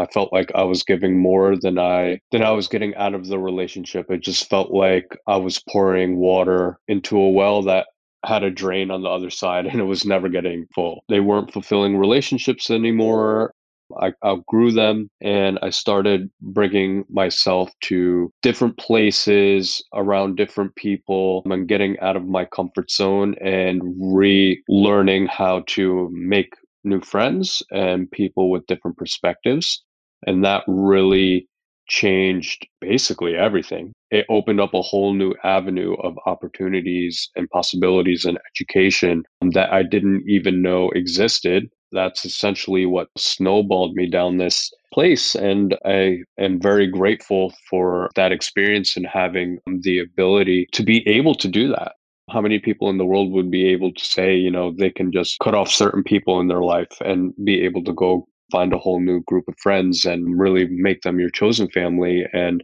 I 0.00 0.06
felt 0.06 0.32
like 0.32 0.50
I 0.54 0.62
was 0.64 0.82
giving 0.82 1.18
more 1.18 1.56
than 1.56 1.78
I 1.78 2.20
than 2.32 2.42
I 2.42 2.50
was 2.52 2.68
getting 2.68 2.94
out 2.96 3.14
of 3.14 3.26
the 3.26 3.38
relationship. 3.38 4.10
It 4.10 4.22
just 4.22 4.48
felt 4.48 4.70
like 4.70 5.16
I 5.26 5.36
was 5.36 5.62
pouring 5.68 6.16
water 6.16 6.78
into 6.88 7.18
a 7.18 7.30
well 7.30 7.62
that 7.62 7.86
had 8.24 8.42
a 8.42 8.50
drain 8.50 8.90
on 8.90 9.02
the 9.02 9.08
other 9.08 9.30
side 9.30 9.66
and 9.70 9.80
it 9.80 9.84
was 9.84 10.04
never 10.04 10.28
getting 10.28 10.66
full. 10.74 11.04
They 11.08 11.20
weren't 11.20 11.52
fulfilling 11.52 11.96
relationships 11.98 12.70
anymore. 12.70 13.52
I 14.00 14.12
outgrew 14.24 14.70
them 14.70 15.10
and 15.20 15.58
I 15.62 15.70
started 15.70 16.30
bringing 16.40 17.04
myself 17.10 17.72
to 17.82 18.32
different 18.40 18.78
places 18.78 19.82
around 19.92 20.36
different 20.36 20.76
people 20.76 21.42
and 21.46 21.66
getting 21.66 21.98
out 21.98 22.16
of 22.16 22.24
my 22.24 22.44
comfort 22.44 22.90
zone 22.90 23.34
and 23.40 23.82
relearning 23.82 25.28
how 25.28 25.64
to 25.68 26.08
make 26.12 26.54
new 26.84 27.00
friends 27.00 27.62
and 27.72 28.10
people 28.10 28.48
with 28.50 28.66
different 28.66 28.96
perspectives. 28.96 29.82
And 30.26 30.44
that 30.44 30.64
really 30.66 31.48
changed 31.88 32.66
basically 32.80 33.34
everything. 33.34 33.92
It 34.10 34.26
opened 34.28 34.60
up 34.60 34.74
a 34.74 34.82
whole 34.82 35.12
new 35.12 35.34
avenue 35.44 35.94
of 35.94 36.16
opportunities 36.26 37.28
and 37.36 37.50
possibilities 37.50 38.24
in 38.24 38.38
education 38.54 39.24
that 39.52 39.72
I 39.72 39.82
didn't 39.82 40.24
even 40.28 40.62
know 40.62 40.90
existed. 40.90 41.68
That's 41.92 42.24
essentially 42.24 42.86
what 42.86 43.08
snowballed 43.18 43.94
me 43.94 44.08
down 44.08 44.36
this 44.36 44.70
place. 44.94 45.34
And 45.34 45.76
I 45.84 46.18
am 46.38 46.60
very 46.60 46.86
grateful 46.86 47.52
for 47.68 48.10
that 48.14 48.30
experience 48.30 48.96
and 48.96 49.06
having 49.06 49.58
the 49.82 49.98
ability 49.98 50.68
to 50.72 50.84
be 50.84 51.06
able 51.08 51.34
to 51.36 51.48
do 51.48 51.68
that. 51.68 51.92
How 52.30 52.40
many 52.40 52.60
people 52.60 52.90
in 52.90 52.98
the 52.98 53.04
world 53.04 53.32
would 53.32 53.50
be 53.50 53.66
able 53.66 53.92
to 53.92 54.04
say, 54.04 54.36
you 54.36 54.52
know, 54.52 54.72
they 54.78 54.90
can 54.90 55.10
just 55.10 55.40
cut 55.40 55.54
off 55.54 55.68
certain 55.68 56.04
people 56.04 56.38
in 56.38 56.46
their 56.46 56.62
life 56.62 56.92
and 57.00 57.32
be 57.44 57.60
able 57.62 57.82
to 57.82 57.92
go 57.92 58.28
find 58.50 58.72
a 58.72 58.78
whole 58.78 59.00
new 59.00 59.22
group 59.22 59.48
of 59.48 59.58
friends 59.58 60.04
and 60.04 60.38
really 60.38 60.68
make 60.70 61.02
them 61.02 61.20
your 61.20 61.30
chosen 61.30 61.68
family. 61.70 62.26
And 62.32 62.62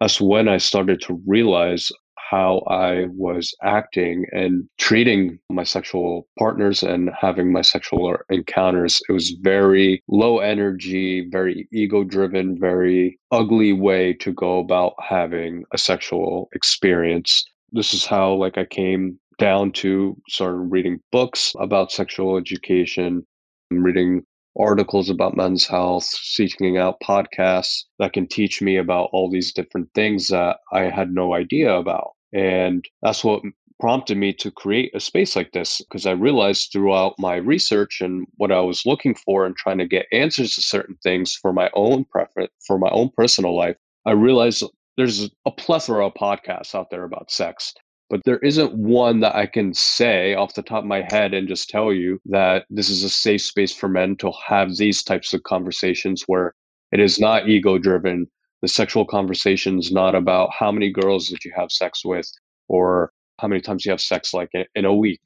that's 0.00 0.20
when 0.20 0.48
I 0.48 0.58
started 0.58 1.00
to 1.02 1.20
realize 1.26 1.90
how 2.30 2.58
I 2.68 3.06
was 3.10 3.54
acting 3.62 4.26
and 4.32 4.68
treating 4.78 5.38
my 5.50 5.62
sexual 5.62 6.26
partners 6.38 6.82
and 6.82 7.10
having 7.20 7.52
my 7.52 7.62
sexual 7.62 8.16
encounters. 8.30 9.00
It 9.08 9.12
was 9.12 9.36
very 9.42 10.02
low 10.08 10.38
energy, 10.38 11.28
very 11.30 11.68
ego 11.72 12.02
driven, 12.02 12.58
very 12.58 13.18
ugly 13.30 13.72
way 13.72 14.14
to 14.14 14.32
go 14.32 14.58
about 14.58 14.94
having 15.00 15.64
a 15.72 15.78
sexual 15.78 16.48
experience. 16.54 17.44
This 17.72 17.92
is 17.92 18.06
how 18.06 18.34
like 18.34 18.56
I 18.58 18.64
came 18.64 19.18
down 19.38 19.72
to 19.72 20.16
started 20.28 20.70
reading 20.70 21.00
books 21.12 21.52
about 21.58 21.92
sexual 21.92 22.36
education, 22.36 23.26
reading 23.70 24.22
articles 24.58 25.10
about 25.10 25.36
men's 25.36 25.66
health, 25.66 26.04
seeking 26.04 26.78
out 26.78 27.00
podcasts 27.02 27.84
that 27.98 28.12
can 28.12 28.26
teach 28.26 28.62
me 28.62 28.76
about 28.76 29.10
all 29.12 29.30
these 29.30 29.52
different 29.52 29.88
things 29.94 30.28
that 30.28 30.58
I 30.72 30.82
had 30.82 31.12
no 31.12 31.34
idea 31.34 31.74
about. 31.74 32.12
And 32.32 32.84
that's 33.02 33.24
what 33.24 33.42
prompted 33.80 34.16
me 34.16 34.32
to 34.32 34.50
create 34.50 34.94
a 34.94 35.00
space 35.00 35.36
like 35.36 35.52
this 35.52 35.78
because 35.78 36.06
I 36.06 36.12
realized 36.12 36.70
throughout 36.72 37.14
my 37.18 37.36
research 37.36 38.00
and 38.00 38.26
what 38.36 38.52
I 38.52 38.60
was 38.60 38.86
looking 38.86 39.14
for 39.14 39.44
and 39.44 39.56
trying 39.56 39.78
to 39.78 39.86
get 39.86 40.06
answers 40.12 40.54
to 40.54 40.62
certain 40.62 40.96
things 41.02 41.34
for 41.34 41.52
my 41.52 41.70
own 41.74 42.04
preference, 42.04 42.52
for 42.66 42.78
my 42.78 42.90
own 42.90 43.10
personal 43.16 43.56
life, 43.56 43.76
I 44.06 44.12
realized 44.12 44.62
there's 44.96 45.28
a 45.44 45.50
plethora 45.50 46.06
of 46.06 46.14
podcasts 46.14 46.74
out 46.74 46.90
there 46.90 47.04
about 47.04 47.30
sex 47.30 47.74
but 48.14 48.22
there 48.22 48.38
isn't 48.38 48.72
one 48.76 49.18
that 49.18 49.34
I 49.34 49.46
can 49.46 49.74
say 49.74 50.36
off 50.36 50.54
the 50.54 50.62
top 50.62 50.84
of 50.84 50.88
my 50.88 51.04
head 51.10 51.34
and 51.34 51.48
just 51.48 51.68
tell 51.68 51.92
you 51.92 52.20
that 52.26 52.64
this 52.70 52.88
is 52.88 53.02
a 53.02 53.10
safe 53.10 53.42
space 53.42 53.74
for 53.74 53.88
men 53.88 54.14
to 54.18 54.30
have 54.46 54.76
these 54.76 55.02
types 55.02 55.34
of 55.34 55.42
conversations 55.42 56.22
where 56.28 56.54
it 56.92 57.00
is 57.00 57.18
not 57.18 57.48
ego 57.48 57.76
driven. 57.76 58.28
The 58.62 58.68
sexual 58.68 59.04
conversation 59.04 59.80
is 59.80 59.90
not 59.90 60.14
about 60.14 60.50
how 60.56 60.70
many 60.70 60.92
girls 60.92 61.26
that 61.30 61.44
you 61.44 61.50
have 61.56 61.72
sex 61.72 62.04
with 62.04 62.30
or 62.68 63.10
how 63.40 63.48
many 63.48 63.60
times 63.60 63.84
you 63.84 63.90
have 63.90 64.00
sex 64.00 64.32
like 64.32 64.50
in 64.76 64.84
a 64.84 64.94
week 64.94 65.22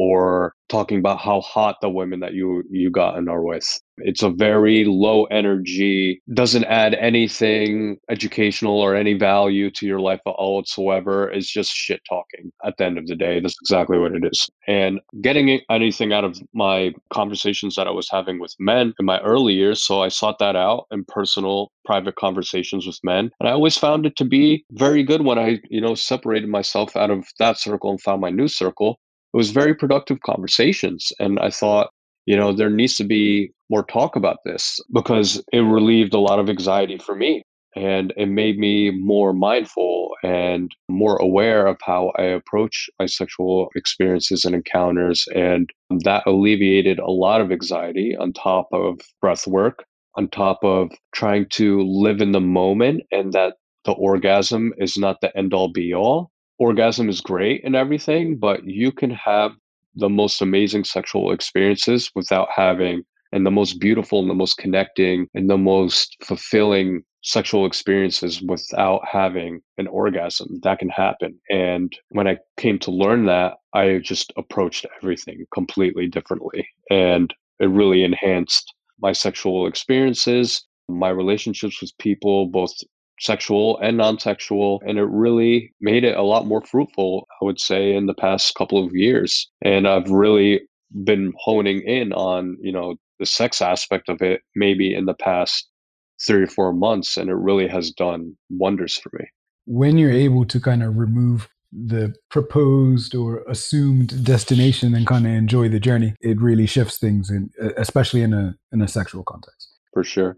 or 0.00 0.54
talking 0.70 0.98
about 0.98 1.20
how 1.20 1.42
hot 1.42 1.76
the 1.82 1.90
women 1.90 2.20
that 2.20 2.32
you 2.32 2.62
you 2.70 2.90
gotten 2.90 3.28
are 3.28 3.42
with. 3.42 3.78
It's 3.98 4.22
a 4.22 4.30
very 4.30 4.86
low 4.86 5.24
energy, 5.24 6.22
doesn't 6.32 6.64
add 6.64 6.94
anything 6.94 7.98
educational 8.08 8.80
or 8.80 8.96
any 8.96 9.12
value 9.12 9.70
to 9.72 9.86
your 9.86 10.00
life 10.00 10.20
at 10.26 10.30
all 10.30 10.56
whatsoever. 10.56 11.30
It's 11.30 11.52
just 11.52 11.74
shit 11.74 12.00
talking 12.08 12.50
at 12.64 12.78
the 12.78 12.86
end 12.86 12.96
of 12.96 13.08
the 13.08 13.14
day. 13.14 13.40
That's 13.40 13.58
exactly 13.60 13.98
what 13.98 14.12
it 14.12 14.24
is. 14.24 14.48
And 14.66 15.00
getting 15.20 15.60
anything 15.68 16.14
out 16.14 16.24
of 16.24 16.40
my 16.54 16.94
conversations 17.12 17.76
that 17.76 17.86
I 17.86 17.90
was 17.90 18.08
having 18.10 18.40
with 18.40 18.54
men 18.58 18.94
in 18.98 19.04
my 19.04 19.20
early 19.20 19.52
years, 19.52 19.84
so 19.84 20.00
I 20.00 20.08
sought 20.08 20.38
that 20.38 20.56
out 20.56 20.86
in 20.90 21.04
personal 21.08 21.72
private 21.84 22.16
conversations 22.16 22.86
with 22.86 22.98
men. 23.04 23.30
And 23.38 23.50
I 23.50 23.52
always 23.52 23.76
found 23.76 24.06
it 24.06 24.16
to 24.16 24.24
be 24.24 24.64
very 24.72 25.02
good 25.02 25.26
when 25.26 25.38
I, 25.38 25.60
you 25.68 25.82
know, 25.82 25.94
separated 25.94 26.48
myself 26.48 26.96
out 26.96 27.10
of 27.10 27.26
that 27.38 27.58
circle 27.58 27.90
and 27.90 28.00
found 28.00 28.22
my 28.22 28.30
new 28.30 28.48
circle 28.48 28.98
it 29.32 29.36
was 29.36 29.50
very 29.50 29.74
productive 29.74 30.20
conversations. 30.20 31.12
And 31.18 31.38
I 31.38 31.50
thought, 31.50 31.90
you 32.26 32.36
know, 32.36 32.52
there 32.52 32.70
needs 32.70 32.96
to 32.96 33.04
be 33.04 33.52
more 33.70 33.84
talk 33.84 34.16
about 34.16 34.38
this 34.44 34.80
because 34.92 35.42
it 35.52 35.60
relieved 35.60 36.14
a 36.14 36.18
lot 36.18 36.38
of 36.38 36.50
anxiety 36.50 36.98
for 36.98 37.14
me. 37.14 37.42
And 37.76 38.12
it 38.16 38.26
made 38.26 38.58
me 38.58 38.90
more 38.90 39.32
mindful 39.32 40.10
and 40.24 40.74
more 40.88 41.16
aware 41.18 41.66
of 41.66 41.76
how 41.82 42.10
I 42.18 42.24
approach 42.24 42.90
my 42.98 43.06
sexual 43.06 43.68
experiences 43.76 44.44
and 44.44 44.56
encounters. 44.56 45.24
And 45.36 45.70
that 46.04 46.24
alleviated 46.26 46.98
a 46.98 47.10
lot 47.10 47.40
of 47.40 47.52
anxiety 47.52 48.16
on 48.18 48.32
top 48.32 48.66
of 48.72 48.98
breath 49.20 49.46
work, 49.46 49.84
on 50.16 50.28
top 50.28 50.58
of 50.64 50.90
trying 51.14 51.48
to 51.50 51.82
live 51.82 52.20
in 52.20 52.32
the 52.32 52.40
moment 52.40 53.04
and 53.12 53.32
that 53.34 53.54
the 53.84 53.92
orgasm 53.92 54.72
is 54.78 54.98
not 54.98 55.20
the 55.20 55.34
end 55.38 55.54
all 55.54 55.72
be 55.72 55.94
all 55.94 56.32
orgasm 56.60 57.08
is 57.08 57.20
great 57.20 57.64
and 57.64 57.74
everything, 57.74 58.36
but 58.36 58.64
you 58.64 58.92
can 58.92 59.10
have 59.10 59.52
the 59.96 60.08
most 60.08 60.40
amazing 60.40 60.84
sexual 60.84 61.32
experiences 61.32 62.10
without 62.14 62.48
having 62.54 63.02
and 63.32 63.46
the 63.46 63.50
most 63.50 63.80
beautiful 63.80 64.20
and 64.20 64.30
the 64.30 64.34
most 64.34 64.58
connecting 64.58 65.26
and 65.34 65.48
the 65.48 65.58
most 65.58 66.16
fulfilling 66.22 67.02
sexual 67.22 67.66
experiences 67.66 68.40
without 68.42 69.00
having 69.10 69.60
an 69.78 69.86
orgasm. 69.88 70.60
That 70.62 70.78
can 70.78 70.88
happen. 70.90 71.38
And 71.50 71.92
when 72.10 72.28
i 72.28 72.38
came 72.56 72.78
to 72.80 72.90
learn 72.90 73.26
that 73.26 73.54
i 73.74 73.98
just 73.98 74.32
approached 74.36 74.86
everything 74.98 75.44
completely 75.52 76.06
differently. 76.08 76.68
And 76.90 77.32
it 77.58 77.66
really 77.66 78.04
enhanced 78.04 78.72
my 79.00 79.12
sexual 79.12 79.66
experiences 79.66 80.64
my 80.90 81.08
relationships 81.08 81.80
with 81.80 81.96
people 81.98 82.46
both 82.46 82.74
sexual 83.20 83.78
and 83.80 83.96
non-sexual 83.96 84.82
and 84.86 84.98
it 84.98 85.04
really 85.04 85.72
made 85.80 86.04
it 86.04 86.16
a 86.16 86.22
lot 86.22 86.46
more 86.46 86.62
fruitful 86.62 87.28
i 87.40 87.44
would 87.44 87.60
say 87.60 87.94
in 87.94 88.06
the 88.06 88.14
past 88.14 88.54
couple 88.54 88.84
of 88.84 88.94
years. 88.94 89.48
And 89.62 89.86
i've 89.86 90.10
really 90.10 90.62
been 91.04 91.32
honing 91.38 91.82
in 91.82 92.12
on 92.12 92.56
you 92.60 92.72
know 92.72 92.96
the 93.18 93.26
sex 93.26 93.60
aspect 93.60 94.08
of 94.08 94.22
it 94.22 94.40
maybe 94.56 94.94
in 94.94 95.04
the 95.04 95.14
past 95.14 95.68
three 96.26 96.42
or 96.42 96.46
four 96.46 96.72
months 96.72 97.16
and 97.16 97.30
it 97.30 97.34
really 97.34 97.68
has 97.68 97.90
done 97.90 98.36
wonders 98.50 98.96
for 98.96 99.10
me. 99.18 99.26
When 99.66 99.98
you're 99.98 100.10
able 100.10 100.44
to 100.46 100.60
kind 100.60 100.82
of 100.82 100.96
remove 100.96 101.48
the 101.72 102.14
proposed 102.30 103.14
or 103.14 103.44
assumed 103.48 104.24
destination 104.24 104.94
and 104.94 105.06
kind 105.06 105.26
of 105.26 105.32
enjoy 105.32 105.68
the 105.68 105.78
journey 105.78 106.14
it 106.20 106.40
really 106.40 106.66
shifts 106.66 106.98
things 106.98 107.30
in 107.30 107.50
especially 107.76 108.22
in 108.22 108.32
a 108.32 108.56
in 108.72 108.80
a 108.80 108.88
sexual 108.88 109.22
context. 109.22 109.68
For 109.92 110.02
sure 110.02 110.36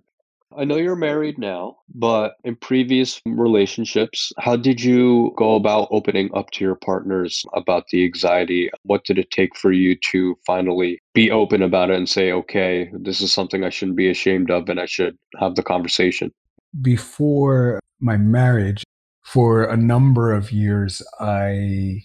I 0.57 0.65
know 0.65 0.77
you're 0.77 0.97
married 0.97 1.39
now, 1.39 1.79
but 1.95 2.37
in 2.45 2.57
previous 2.57 3.21
relationships, 3.25 4.33
how 4.39 4.57
did 4.57 4.83
you 4.83 5.33
go 5.37 5.55
about 5.55 5.89
opening 5.91 6.31
up 6.35 6.51
to 6.53 6.65
your 6.65 6.75
partners 6.75 7.45
about 7.55 7.89
the 7.89 8.05
anxiety? 8.05 8.71
What 8.83 9.05
did 9.05 9.19
it 9.19 9.31
take 9.31 9.57
for 9.57 9.73
you 9.73 9.97
to 10.11 10.37
finally 10.47 11.01
be 11.15 11.31
open 11.31 11.63
about 11.63 11.91
it 11.91 11.97
and 11.97 12.09
say, 12.09 12.33
okay, 12.33 12.91
this 12.93 13.21
is 13.21 13.33
something 13.33 13.65
I 13.65 13.71
shouldn't 13.71 13.97
be 13.97 14.11
ashamed 14.11 14.51
of 14.51 14.69
and 14.69 14.81
I 14.81 14.87
should 14.87 15.17
have 15.39 15.55
the 15.55 15.63
conversation? 15.63 16.33
Before 16.81 17.81
my 18.01 18.17
marriage, 18.17 18.85
for 19.23 19.65
a 19.65 19.77
number 19.77 20.33
of 20.33 20.51
years, 20.51 21.01
I 21.21 22.03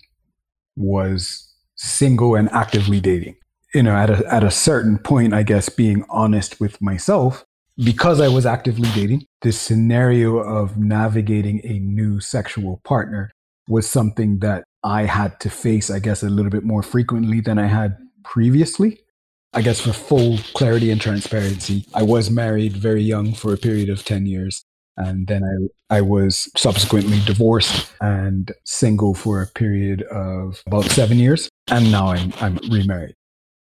was 0.76 1.52
single 1.76 2.36
and 2.36 2.50
actively 2.52 3.00
dating. 3.02 3.36
You 3.74 3.84
know, 3.84 3.96
at 3.96 4.10
a, 4.10 4.34
at 4.34 4.44
a 4.44 4.52
certain 4.52 4.98
point, 4.98 5.34
I 5.34 5.44
guess 5.44 5.68
being 5.68 6.06
honest 6.10 6.60
with 6.60 6.82
myself 6.82 7.44
because 7.84 8.20
I 8.20 8.28
was 8.28 8.46
actively 8.46 8.90
dating, 8.96 9.26
this 9.42 9.60
scenario 9.60 10.38
of 10.38 10.78
navigating 10.78 11.62
a 11.64 11.80
new 11.80 12.20
sexual 12.20 12.82
partner 12.84 13.32
was 13.68 13.88
something 13.88 14.40
that 14.40 14.64
I 14.84 15.04
had 15.04 15.40
to 15.42 15.50
face, 15.50 15.90
I 15.90 16.00
guess, 16.00 16.24
a 16.24 16.30
little 16.30 16.50
bit 16.50 16.64
more 16.64 16.82
frequently 16.82 17.42
than 17.42 17.60
I 17.60 17.68
had 17.68 17.98
previously. 18.24 19.00
I 19.54 19.62
guess 19.62 19.80
for 19.80 19.94
full 19.94 20.38
clarity 20.54 20.92
and 20.92 21.00
transparency, 21.00 21.86
I 21.94 22.04
was 22.04 22.30
married 22.30 22.74
very 22.74 23.02
young 23.02 23.34
for 23.34 23.54
a 23.54 23.58
period 23.58 23.90
of 23.90 24.04
10 24.06 24.26
years. 24.26 24.64
And 24.98 25.28
then 25.28 25.44
I, 25.90 25.98
I 25.98 26.02
was 26.02 26.50
subsequently 26.58 27.20
divorced 27.26 27.92
and 28.02 28.52
single 28.66 29.14
for 29.14 29.42
a 29.42 29.48
period 29.48 30.02
of 30.04 30.64
about 30.66 30.86
seven 30.86 31.20
years. 31.20 31.50
And 31.70 31.92
now 31.92 32.08
I'm, 32.08 32.34
I'm 32.42 32.58
remarried. 32.70 33.14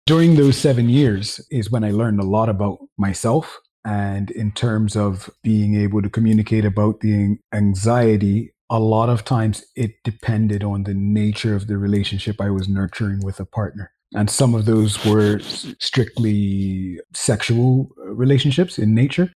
During 0.06 0.36
those 0.36 0.56
seven 0.56 0.88
years 0.88 1.44
is 1.50 1.70
when 1.70 1.84
I 1.84 1.90
learned 1.90 2.20
a 2.20 2.24
lot 2.24 2.48
about 2.48 2.78
myself 2.96 3.58
and 3.86 4.32
in 4.32 4.50
terms 4.50 4.96
of 4.96 5.30
being 5.44 5.76
able 5.76 6.02
to 6.02 6.10
communicate 6.10 6.64
about 6.64 7.00
the 7.00 7.38
anxiety, 7.54 8.52
a 8.68 8.80
lot 8.80 9.08
of 9.08 9.24
times 9.24 9.64
it 9.76 9.92
depended 10.02 10.64
on 10.64 10.82
the 10.82 10.92
nature 10.92 11.54
of 11.54 11.68
the 11.68 11.78
relationship 11.78 12.40
I 12.40 12.50
was 12.50 12.68
nurturing 12.68 13.20
with 13.24 13.38
a 13.38 13.44
partner. 13.44 13.92
And 14.12 14.28
some 14.28 14.56
of 14.56 14.64
those 14.64 15.04
were 15.04 15.38
strictly 15.78 17.00
sexual 17.14 17.90
uh, 18.00 18.10
relationships 18.10 18.76
in 18.76 18.92
nature, 18.92 19.32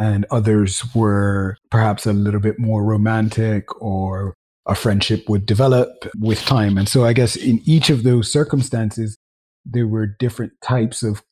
and 0.00 0.26
others 0.32 0.82
were 0.96 1.56
perhaps 1.70 2.04
a 2.04 2.12
little 2.12 2.40
bit 2.40 2.58
more 2.58 2.84
romantic 2.84 3.80
or 3.80 4.34
a 4.66 4.74
friendship 4.74 5.28
would 5.28 5.46
develop 5.46 6.10
with 6.18 6.40
time. 6.40 6.76
And 6.76 6.88
so 6.88 7.04
I 7.04 7.12
guess 7.12 7.36
in 7.36 7.60
each 7.64 7.88
of 7.88 8.02
those 8.02 8.32
circumstances, 8.32 9.16
there 9.64 9.86
were 9.86 10.06
different 10.06 10.54
types 10.60 11.04
of 11.04 11.22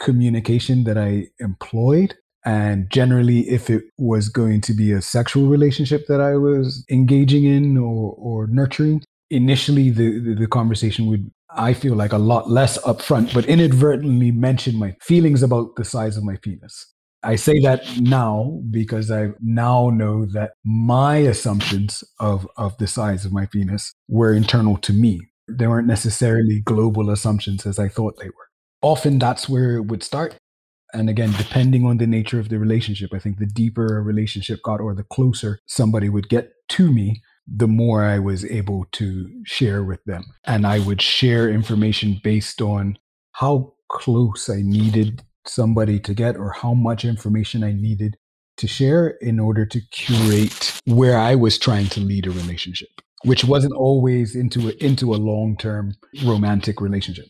communication 0.00 0.84
that 0.84 0.98
I 0.98 1.28
employed. 1.38 2.14
And 2.44 2.90
generally, 2.90 3.40
if 3.50 3.68
it 3.68 3.84
was 3.98 4.28
going 4.30 4.62
to 4.62 4.72
be 4.72 4.92
a 4.92 5.02
sexual 5.02 5.46
relationship 5.46 6.06
that 6.08 6.20
I 6.20 6.36
was 6.36 6.84
engaging 6.90 7.44
in 7.44 7.76
or, 7.76 8.14
or 8.16 8.46
nurturing, 8.46 9.02
initially 9.30 9.90
the, 9.90 10.18
the, 10.18 10.34
the 10.34 10.46
conversation 10.46 11.06
would, 11.06 11.30
I 11.54 11.74
feel 11.74 11.94
like, 11.94 12.12
a 12.12 12.18
lot 12.18 12.50
less 12.50 12.78
upfront, 12.78 13.34
but 13.34 13.44
inadvertently 13.44 14.30
mention 14.30 14.78
my 14.78 14.96
feelings 15.02 15.42
about 15.42 15.76
the 15.76 15.84
size 15.84 16.16
of 16.16 16.24
my 16.24 16.36
penis. 16.36 16.86
I 17.22 17.36
say 17.36 17.60
that 17.60 17.82
now 18.00 18.62
because 18.70 19.10
I 19.10 19.32
now 19.40 19.90
know 19.90 20.24
that 20.32 20.52
my 20.64 21.16
assumptions 21.18 22.02
of, 22.18 22.48
of 22.56 22.78
the 22.78 22.86
size 22.86 23.26
of 23.26 23.32
my 23.32 23.44
penis 23.44 23.92
were 24.08 24.32
internal 24.32 24.78
to 24.78 24.94
me. 24.94 25.20
They 25.46 25.66
weren't 25.66 25.86
necessarily 25.86 26.62
global 26.64 27.10
assumptions 27.10 27.66
as 27.66 27.78
I 27.78 27.88
thought 27.88 28.18
they 28.18 28.28
were. 28.28 28.49
Often 28.82 29.18
that's 29.18 29.48
where 29.48 29.76
it 29.76 29.86
would 29.86 30.02
start. 30.02 30.36
And 30.92 31.08
again, 31.08 31.32
depending 31.38 31.84
on 31.84 31.98
the 31.98 32.06
nature 32.06 32.40
of 32.40 32.48
the 32.48 32.58
relationship, 32.58 33.10
I 33.14 33.18
think 33.18 33.38
the 33.38 33.46
deeper 33.46 33.98
a 33.98 34.02
relationship 34.02 34.60
got 34.62 34.80
or 34.80 34.94
the 34.94 35.04
closer 35.04 35.60
somebody 35.66 36.08
would 36.08 36.28
get 36.28 36.52
to 36.70 36.92
me, 36.92 37.22
the 37.46 37.68
more 37.68 38.04
I 38.04 38.18
was 38.18 38.44
able 38.44 38.86
to 38.92 39.30
share 39.44 39.84
with 39.84 40.02
them. 40.04 40.24
And 40.44 40.66
I 40.66 40.80
would 40.80 41.00
share 41.00 41.48
information 41.48 42.20
based 42.22 42.60
on 42.60 42.98
how 43.32 43.74
close 43.88 44.48
I 44.48 44.62
needed 44.62 45.22
somebody 45.46 45.98
to 46.00 46.14
get 46.14 46.36
or 46.36 46.52
how 46.52 46.74
much 46.74 47.04
information 47.04 47.64
I 47.64 47.72
needed 47.72 48.16
to 48.56 48.66
share 48.66 49.08
in 49.20 49.40
order 49.40 49.64
to 49.66 49.80
curate 49.90 50.80
where 50.84 51.18
I 51.18 51.34
was 51.34 51.58
trying 51.58 51.86
to 51.88 52.00
lead 52.00 52.26
a 52.26 52.30
relationship, 52.30 52.88
which 53.24 53.44
wasn't 53.44 53.74
always 53.74 54.36
into 54.36 54.68
a, 54.68 54.72
into 54.84 55.14
a 55.14 55.16
long-term 55.16 55.94
romantic 56.24 56.80
relationship. 56.80 57.26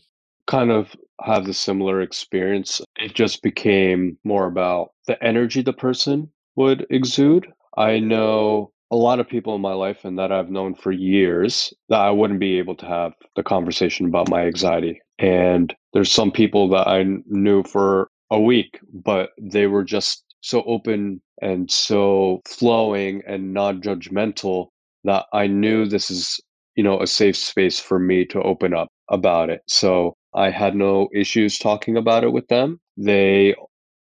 Kind 0.47 0.71
of 0.71 0.87
have 1.23 1.45
the 1.45 1.53
similar 1.53 2.01
experience. 2.01 2.81
It 2.97 3.13
just 3.13 3.41
became 3.41 4.17
more 4.23 4.45
about 4.45 4.91
the 5.07 5.21
energy 5.23 5.61
the 5.61 5.73
person 5.73 6.29
would 6.55 6.85
exude. 6.89 7.47
I 7.77 7.99
know 7.99 8.71
a 8.91 8.95
lot 8.95 9.19
of 9.19 9.29
people 9.29 9.55
in 9.55 9.61
my 9.61 9.73
life 9.73 10.03
and 10.03 10.19
that 10.19 10.31
I've 10.31 10.49
known 10.49 10.75
for 10.75 10.91
years 10.91 11.73
that 11.87 12.01
I 12.01 12.11
wouldn't 12.11 12.41
be 12.41 12.57
able 12.57 12.75
to 12.75 12.85
have 12.85 13.13
the 13.35 13.43
conversation 13.43 14.05
about 14.05 14.29
my 14.29 14.45
anxiety. 14.45 14.99
And 15.17 15.73
there's 15.93 16.11
some 16.11 16.31
people 16.31 16.67
that 16.69 16.87
I 16.87 17.05
knew 17.27 17.63
for 17.63 18.09
a 18.31 18.39
week, 18.39 18.79
but 18.93 19.29
they 19.41 19.67
were 19.67 19.83
just 19.85 20.23
so 20.41 20.63
open 20.63 21.21
and 21.41 21.71
so 21.71 22.41
flowing 22.45 23.21
and 23.27 23.53
non-judgmental 23.53 24.67
that 25.03 25.25
I 25.33 25.47
knew 25.47 25.85
this 25.85 26.11
is, 26.11 26.39
you 26.75 26.83
know, 26.83 26.99
a 26.99 27.07
safe 27.07 27.37
space 27.37 27.79
for 27.79 27.99
me 27.99 28.25
to 28.25 28.41
open 28.41 28.73
up 28.73 28.89
about 29.09 29.49
it. 29.49 29.61
So 29.67 30.15
I 30.33 30.49
had 30.49 30.75
no 30.75 31.09
issues 31.13 31.57
talking 31.57 31.97
about 31.97 32.23
it 32.23 32.31
with 32.31 32.47
them. 32.47 32.79
They 32.97 33.55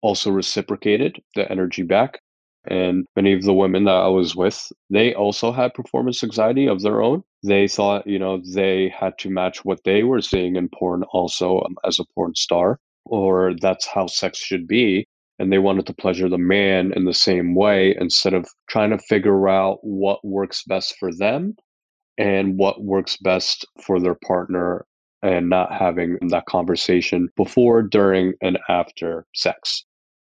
also 0.02 0.32
reciprocated 0.32 1.22
the 1.36 1.50
energy 1.52 1.84
back. 1.84 2.20
And 2.66 3.06
many 3.16 3.34
of 3.34 3.44
the 3.44 3.54
women 3.54 3.84
that 3.86 3.96
I 3.96 4.08
was 4.08 4.36
with, 4.36 4.72
they 4.90 5.14
also 5.14 5.52
had 5.52 5.74
performance 5.74 6.24
anxiety 6.24 6.66
of 6.68 6.82
their 6.82 7.02
own. 7.02 7.24
They 7.44 7.68
thought, 7.68 8.08
you 8.08 8.18
know, 8.18 8.42
they 8.54 8.90
had 8.98 9.18
to 9.20 9.30
match 9.30 9.66
what 9.66 9.84
they 9.84 10.04
were 10.04 10.22
seeing 10.22 10.56
in 10.56 10.70
porn 10.70 11.04
also 11.12 11.60
um, 11.62 11.76
as 11.86 12.00
a 12.00 12.06
porn 12.16 12.36
star, 12.36 12.80
or 13.06 13.54
that's 13.60 13.86
how 13.86 14.08
sex 14.08 14.38
should 14.38 14.66
be. 14.66 15.06
And 15.40 15.52
they 15.52 15.58
wanted 15.60 15.88
to 15.88 15.94
pleasure 15.94 16.30
the 16.30 16.38
man 16.38 16.94
in 16.96 17.04
the 17.04 17.14
same 17.14 17.54
way 17.54 17.96
instead 18.00 18.34
of 18.34 18.48
trying 18.70 18.92
to 18.92 18.98
figure 18.98 19.50
out 19.50 19.80
what 19.82 20.24
works 20.24 20.64
best 20.64 20.96
for 21.00 21.12
them 21.14 21.56
and 22.18 22.58
what 22.58 22.82
works 22.82 23.18
best 23.18 23.66
for 23.82 24.00
their 24.00 24.16
partner 24.26 24.86
and 25.24 25.50
not 25.50 25.72
having 25.72 26.18
that 26.30 26.46
conversation 26.46 27.30
before, 27.36 27.82
during, 27.82 28.34
and 28.42 28.60
after 28.70 29.26
sex 29.34 29.86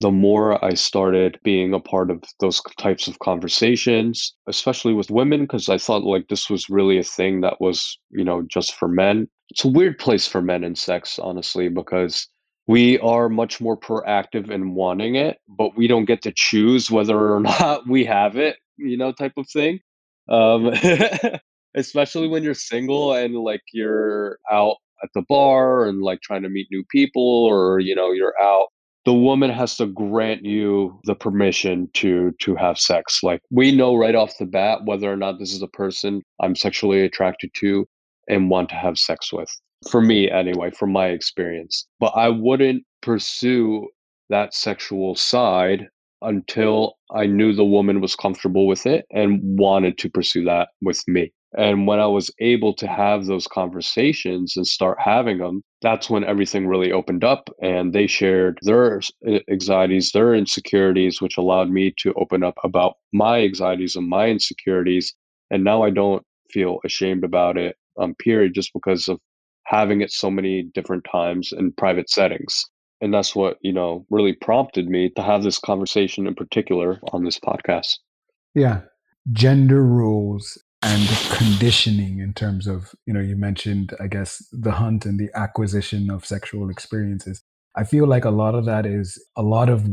the 0.01 0.11
more 0.11 0.65
I 0.65 0.75
started 0.75 1.41
being 1.43 1.75
a 1.75 1.81
part 1.81 2.11
of 2.11 2.23
those 2.41 2.63
types 2.79 3.09
of 3.09 3.19
conversations, 3.19 4.35
especially 4.47 4.95
with 4.95 5.11
women, 5.11 5.41
because 5.41 5.69
I 5.69 5.79
thought 5.79 6.05
like 6.05 6.29
this 6.29 6.49
was 6.49 6.71
really 6.71 6.99
a 6.99 7.05
thing 7.05 7.41
that 7.41 7.61
was, 7.61 7.99
you 8.11 8.25
know, 8.25 8.43
just 8.43 8.75
for 8.75 8.87
men. 8.87 9.29
It's 9.51 9.65
a 9.65 9.69
weird 9.69 9.99
place 9.99 10.27
for 10.27 10.41
men 10.41 10.63
in 10.63 10.77
sex, 10.77 11.19
honestly, 11.19 11.69
because 11.69 12.29
we 12.69 12.99
are 13.01 13.29
much 13.29 13.61
more 13.61 13.77
proactive 13.77 14.51
in 14.51 14.75
wanting 14.75 15.17
it, 15.17 15.39
but 15.49 15.77
we 15.77 15.89
don't 15.89 16.05
get 16.05 16.23
to 16.23 16.33
choose 16.33 16.91
whether 16.91 17.35
or 17.35 17.41
not 17.43 17.89
we 17.89 18.05
have 18.05 18.37
it, 18.37 18.57
you 18.77 18.97
know, 18.97 19.11
type 19.11 19.33
of 19.37 19.49
thing. 19.49 19.81
Um, 20.29 20.67
especially 21.75 22.29
when 22.29 22.43
you're 22.43 22.55
single 22.55 23.13
and 23.13 23.35
like 23.35 23.63
you're 23.73 24.39
out 24.51 24.77
at 25.03 25.11
the 25.15 25.23
bar 25.29 25.87
and 25.87 26.03
like 26.03 26.21
trying 26.23 26.43
to 26.43 26.49
meet 26.49 26.67
new 26.71 26.85
people 26.91 27.45
or, 27.45 27.79
you 27.79 27.95
know, 27.95 28.13
you're 28.13 28.35
out 28.43 28.69
the 29.09 29.15
woman 29.15 29.49
has 29.49 29.75
to 29.75 29.87
grant 29.87 30.45
you 30.45 31.01
the 31.05 31.15
permission 31.15 31.89
to 31.95 32.31
to 32.41 32.55
have 32.57 32.79
sex. 32.79 33.23
Like 33.23 33.41
we 33.51 33.75
know 33.75 33.95
right 33.95 34.15
off 34.15 34.37
the 34.39 34.45
bat 34.45 34.85
whether 34.85 35.11
or 35.11 35.17
not 35.17 35.39
this 35.39 35.55
is 35.55 35.63
a 35.63 35.69
person 35.69 36.21
i'm 36.43 36.55
sexually 36.55 37.01
attracted 37.01 37.51
to 37.55 37.87
and 38.29 38.51
want 38.51 38.69
to 38.69 38.75
have 38.75 38.99
sex 38.99 39.33
with 39.33 39.49
for 39.91 40.03
me 40.03 40.31
anyway 40.31 40.71
from 40.71 40.93
my 40.93 41.07
experience. 41.07 41.87
But 41.99 42.13
i 42.17 42.29
wouldn't 42.29 42.85
pursue 43.01 43.89
that 44.29 44.53
sexual 44.53 45.15
side 45.15 45.87
until 46.21 46.99
i 47.15 47.25
knew 47.25 47.55
the 47.55 47.65
woman 47.65 48.03
was 48.03 48.15
comfortable 48.15 48.67
with 48.67 48.85
it 48.85 49.07
and 49.11 49.41
wanted 49.59 49.97
to 49.99 50.11
pursue 50.11 50.45
that 50.45 50.69
with 50.83 51.03
me 51.09 51.33
and 51.57 51.87
when 51.87 51.99
I 51.99 52.07
was 52.07 52.31
able 52.41 52.75
to 52.75 52.87
have 52.87 53.25
those 53.25 53.47
conversations 53.47 54.57
and 54.57 54.67
start 54.67 54.99
having 55.01 55.39
them, 55.39 55.63
that's 55.81 56.11
when 56.11 56.25
everything 56.25 56.67
really 56.67 56.93
opened 56.93 57.25
up 57.25 57.49
and 57.63 57.95
they 57.95 58.07
shared 58.07 58.59
their 58.63 59.01
anxieties, 59.51 60.13
their 60.13 60.35
insecurities, 60.35 61.23
which 61.23 61.39
allowed 61.39 61.71
me 61.71 61.95
to 61.99 62.13
open 62.15 62.43
up 62.43 62.57
about 62.65 62.97
my 63.13 63.41
anxieties 63.41 63.97
and 63.97 64.09
my 64.09 64.29
insecurities. 64.29 65.15
And 65.51 65.65
now 65.65 65.83
I 65.83 65.91
don't 65.91 66.23
feel 66.51 66.81
ashamed 66.85 67.25
about 67.25 67.57
it, 67.57 67.77
um, 67.99 68.15
period, 68.17 68.53
just 68.55 68.73
because 68.75 69.09
of 69.09 69.19
having 69.65 70.03
it 70.03 70.11
so 70.13 70.31
many 70.31 70.65
different 70.75 71.07
times 71.11 71.53
in 71.53 71.73
private 71.73 72.11
settings. 72.11 72.63
And 73.01 73.15
that's 73.15 73.35
what, 73.35 73.57
you 73.63 73.73
know, 73.73 74.05
really 74.11 74.35
prompted 74.35 74.89
me 74.89 75.11
to 75.17 75.23
have 75.23 75.45
this 75.45 75.59
conversation 75.59 76.27
in 76.27 76.35
particular 76.35 77.01
on 77.13 77.25
this 77.25 77.39
podcast. 77.39 77.99
Yeah. 78.55 78.81
Gender 79.33 79.85
roles 79.85 80.59
and 80.83 81.09
conditioning 81.33 82.21
in 82.21 82.33
terms 82.33 82.67
of 82.67 82.95
you 83.05 83.13
know 83.13 83.21
you 83.21 83.35
mentioned 83.35 83.93
i 84.01 84.07
guess 84.07 84.47
the 84.53 84.73
hunt 84.73 85.05
and 85.05 85.19
the 85.19 85.29
acquisition 85.35 86.11
of 86.11 86.25
sexual 86.25 86.71
experiences. 86.71 87.43
I 87.77 87.85
feel 87.85 88.07
like 88.07 88.25
a 88.25 88.31
lot 88.31 88.55
of 88.55 88.65
that 88.67 88.87
is 88.87 89.25
a 89.37 89.43
lot 89.43 89.69
of 89.69 89.89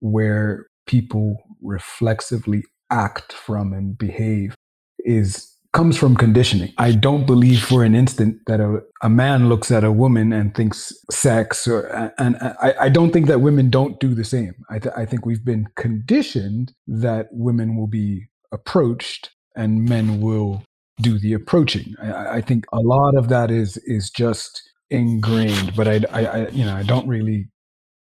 where 0.00 0.66
people 0.86 1.36
reflexively 1.62 2.64
act 2.90 3.32
from 3.32 3.72
and 3.72 3.96
behave 3.96 4.54
is 5.00 5.52
comes 5.72 5.98
from 5.98 6.16
conditioning. 6.16 6.72
I 6.78 6.92
don't 6.92 7.26
believe 7.26 7.62
for 7.62 7.84
an 7.84 7.94
instant 7.94 8.38
that 8.46 8.60
a, 8.60 8.80
a 9.02 9.10
man 9.10 9.50
looks 9.50 9.70
at 9.70 9.84
a 9.84 9.92
woman 9.92 10.32
and 10.32 10.54
thinks 10.54 10.92
sex 11.10 11.66
or 11.66 12.12
and 12.18 12.36
uh, 12.36 12.54
I, 12.62 12.74
I 12.82 12.88
don't 12.88 13.12
think 13.12 13.26
that 13.26 13.40
women 13.40 13.68
don't 13.68 14.00
do 14.00 14.14
the 14.14 14.24
same. 14.24 14.54
I, 14.70 14.78
th- 14.78 14.94
I 14.96 15.04
think 15.04 15.26
we've 15.26 15.44
been 15.44 15.66
conditioned 15.76 16.72
that 16.86 17.26
women 17.30 17.76
will 17.76 17.88
be 17.88 18.28
approached 18.52 19.30
and 19.56 19.84
men 19.84 20.20
will 20.20 20.62
do 21.00 21.18
the 21.18 21.32
approaching. 21.32 21.94
I, 22.00 22.36
I 22.36 22.40
think 22.40 22.64
a 22.72 22.80
lot 22.80 23.16
of 23.16 23.28
that 23.28 23.50
is 23.50 23.76
is 23.78 24.10
just 24.10 24.62
ingrained, 24.90 25.74
but 25.74 25.88
I, 25.88 26.00
I, 26.12 26.24
I, 26.24 26.48
you 26.48 26.64
know, 26.64 26.76
I 26.76 26.82
don't 26.82 27.08
really. 27.08 27.48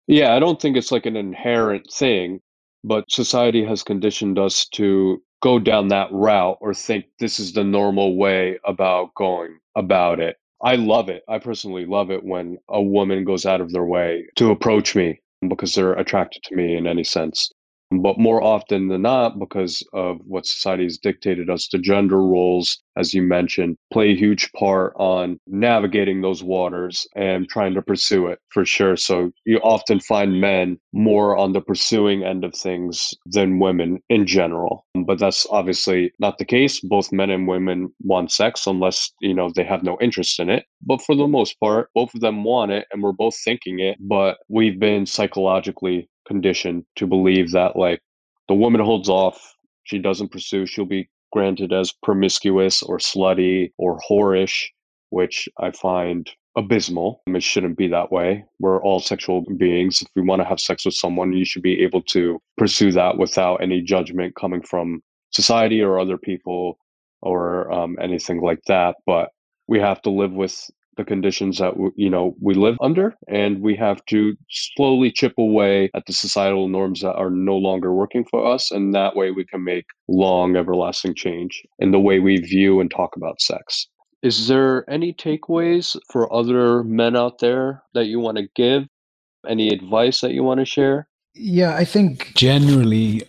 Yeah, 0.06 0.34
I 0.34 0.38
don't 0.38 0.60
think 0.60 0.76
it's 0.76 0.92
like 0.92 1.06
an 1.06 1.16
inherent 1.16 1.90
thing, 1.92 2.40
but 2.84 3.10
society 3.10 3.64
has 3.64 3.82
conditioned 3.82 4.38
us 4.38 4.66
to 4.70 5.22
go 5.42 5.58
down 5.58 5.88
that 5.88 6.08
route 6.10 6.58
or 6.60 6.74
think 6.74 7.06
this 7.20 7.38
is 7.38 7.52
the 7.52 7.64
normal 7.64 8.16
way 8.16 8.58
about 8.64 9.14
going 9.14 9.58
about 9.76 10.18
it. 10.18 10.36
I 10.62 10.74
love 10.74 11.08
it. 11.08 11.22
I 11.28 11.38
personally 11.38 11.86
love 11.86 12.10
it 12.10 12.24
when 12.24 12.58
a 12.68 12.82
woman 12.82 13.24
goes 13.24 13.46
out 13.46 13.60
of 13.60 13.72
their 13.72 13.84
way 13.84 14.26
to 14.36 14.50
approach 14.50 14.96
me 14.96 15.20
because 15.48 15.74
they're 15.74 15.92
attracted 15.92 16.42
to 16.44 16.56
me 16.56 16.76
in 16.76 16.86
any 16.86 17.04
sense. 17.04 17.52
But 17.90 18.18
more 18.18 18.42
often 18.42 18.88
than 18.88 19.02
not, 19.02 19.38
because 19.38 19.82
of 19.94 20.18
what 20.26 20.46
society 20.46 20.84
has 20.84 20.98
dictated 20.98 21.48
us, 21.48 21.68
the 21.72 21.78
gender 21.78 22.18
roles, 22.18 22.82
as 22.96 23.14
you 23.14 23.22
mentioned, 23.22 23.76
play 23.90 24.10
a 24.10 24.16
huge 24.16 24.52
part 24.52 24.92
on 24.96 25.40
navigating 25.46 26.20
those 26.20 26.42
waters 26.42 27.06
and 27.16 27.48
trying 27.48 27.72
to 27.74 27.82
pursue 27.82 28.26
it 28.26 28.40
for 28.50 28.66
sure. 28.66 28.96
So 28.96 29.30
you 29.46 29.58
often 29.58 30.00
find 30.00 30.40
men 30.40 30.78
more 30.92 31.36
on 31.38 31.52
the 31.52 31.62
pursuing 31.62 32.24
end 32.24 32.44
of 32.44 32.54
things 32.54 33.14
than 33.24 33.58
women 33.58 34.00
in 34.10 34.26
general. 34.26 34.84
But 35.06 35.18
that's 35.18 35.46
obviously 35.50 36.12
not 36.18 36.36
the 36.36 36.44
case. 36.44 36.80
Both 36.80 37.10
men 37.10 37.30
and 37.30 37.48
women 37.48 37.92
want 38.00 38.32
sex 38.32 38.66
unless, 38.66 39.10
you 39.22 39.32
know, 39.32 39.50
they 39.54 39.64
have 39.64 39.82
no 39.82 39.96
interest 40.00 40.38
in 40.40 40.50
it. 40.50 40.66
But 40.82 41.00
for 41.00 41.14
the 41.14 41.26
most 41.26 41.58
part, 41.58 41.88
both 41.94 42.14
of 42.14 42.20
them 42.20 42.44
want 42.44 42.70
it 42.70 42.86
and 42.92 43.02
we're 43.02 43.12
both 43.12 43.36
thinking 43.42 43.80
it, 43.80 43.96
but 43.98 44.38
we've 44.48 44.78
been 44.78 45.06
psychologically 45.06 46.08
conditioned 46.28 46.84
to 46.96 47.06
believe 47.06 47.50
that 47.52 47.74
like 47.74 48.00
the 48.46 48.54
woman 48.54 48.80
holds 48.80 49.08
off, 49.08 49.54
she 49.84 49.98
doesn't 49.98 50.30
pursue, 50.30 50.66
she'll 50.66 50.84
be 50.84 51.08
granted 51.32 51.72
as 51.72 51.92
promiscuous 52.02 52.82
or 52.82 52.98
slutty 52.98 53.72
or 53.78 53.98
whorish, 54.08 54.66
which 55.10 55.48
I 55.58 55.72
find 55.72 56.30
abysmal. 56.56 57.22
It 57.26 57.42
shouldn't 57.42 57.76
be 57.76 57.88
that 57.88 58.10
way. 58.10 58.44
We're 58.58 58.82
all 58.82 59.00
sexual 59.00 59.44
beings. 59.56 60.02
If 60.02 60.08
we 60.14 60.22
want 60.22 60.40
to 60.40 60.48
have 60.48 60.60
sex 60.60 60.84
with 60.84 60.94
someone, 60.94 61.32
you 61.32 61.44
should 61.44 61.62
be 61.62 61.82
able 61.82 62.02
to 62.02 62.40
pursue 62.56 62.92
that 62.92 63.16
without 63.18 63.56
any 63.56 63.80
judgment 63.80 64.34
coming 64.36 64.62
from 64.62 65.02
society 65.30 65.80
or 65.80 65.98
other 65.98 66.18
people 66.18 66.78
or 67.22 67.70
um, 67.72 67.96
anything 68.00 68.40
like 68.40 68.62
that. 68.66 68.96
But 69.06 69.30
we 69.66 69.78
have 69.80 70.02
to 70.02 70.10
live 70.10 70.32
with 70.32 70.70
the 70.98 71.04
conditions 71.04 71.58
that 71.58 71.72
you 71.96 72.10
know 72.10 72.34
we 72.42 72.52
live 72.52 72.76
under 72.82 73.14
and 73.28 73.62
we 73.62 73.74
have 73.74 74.04
to 74.06 74.36
slowly 74.50 75.10
chip 75.10 75.32
away 75.38 75.88
at 75.94 76.04
the 76.06 76.12
societal 76.12 76.68
norms 76.68 77.00
that 77.00 77.14
are 77.14 77.30
no 77.30 77.56
longer 77.56 77.94
working 77.94 78.24
for 78.24 78.44
us 78.44 78.70
and 78.70 78.94
that 78.94 79.16
way 79.16 79.30
we 79.30 79.44
can 79.46 79.64
make 79.64 79.86
long 80.08 80.56
everlasting 80.56 81.14
change 81.14 81.62
in 81.78 81.92
the 81.92 82.00
way 82.00 82.18
we 82.18 82.36
view 82.38 82.80
and 82.80 82.90
talk 82.90 83.16
about 83.16 83.40
sex. 83.40 83.86
Is 84.22 84.48
there 84.48 84.88
any 84.90 85.14
takeaways 85.14 85.96
for 86.10 86.30
other 86.34 86.82
men 86.82 87.16
out 87.16 87.38
there 87.38 87.84
that 87.94 88.06
you 88.06 88.18
want 88.18 88.36
to 88.38 88.48
give? 88.56 88.82
Any 89.48 89.68
advice 89.68 90.20
that 90.20 90.32
you 90.32 90.42
want 90.42 90.58
to 90.58 90.66
share? 90.66 91.08
Yeah 91.34 91.76
i 91.76 91.84
think 91.84 92.34
generally 92.34 93.22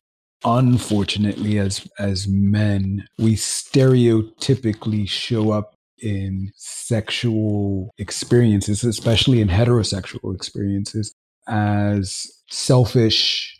unfortunately 0.43 1.59
as 1.59 1.87
as 1.99 2.27
men 2.27 3.05
we 3.19 3.35
stereotypically 3.35 5.07
show 5.07 5.51
up 5.51 5.75
in 6.01 6.51
sexual 6.55 7.91
experiences, 7.97 8.83
especially 8.83 9.41
in 9.41 9.47
heterosexual 9.47 10.33
experiences, 10.35 11.13
as 11.47 12.27
selfish 12.49 13.57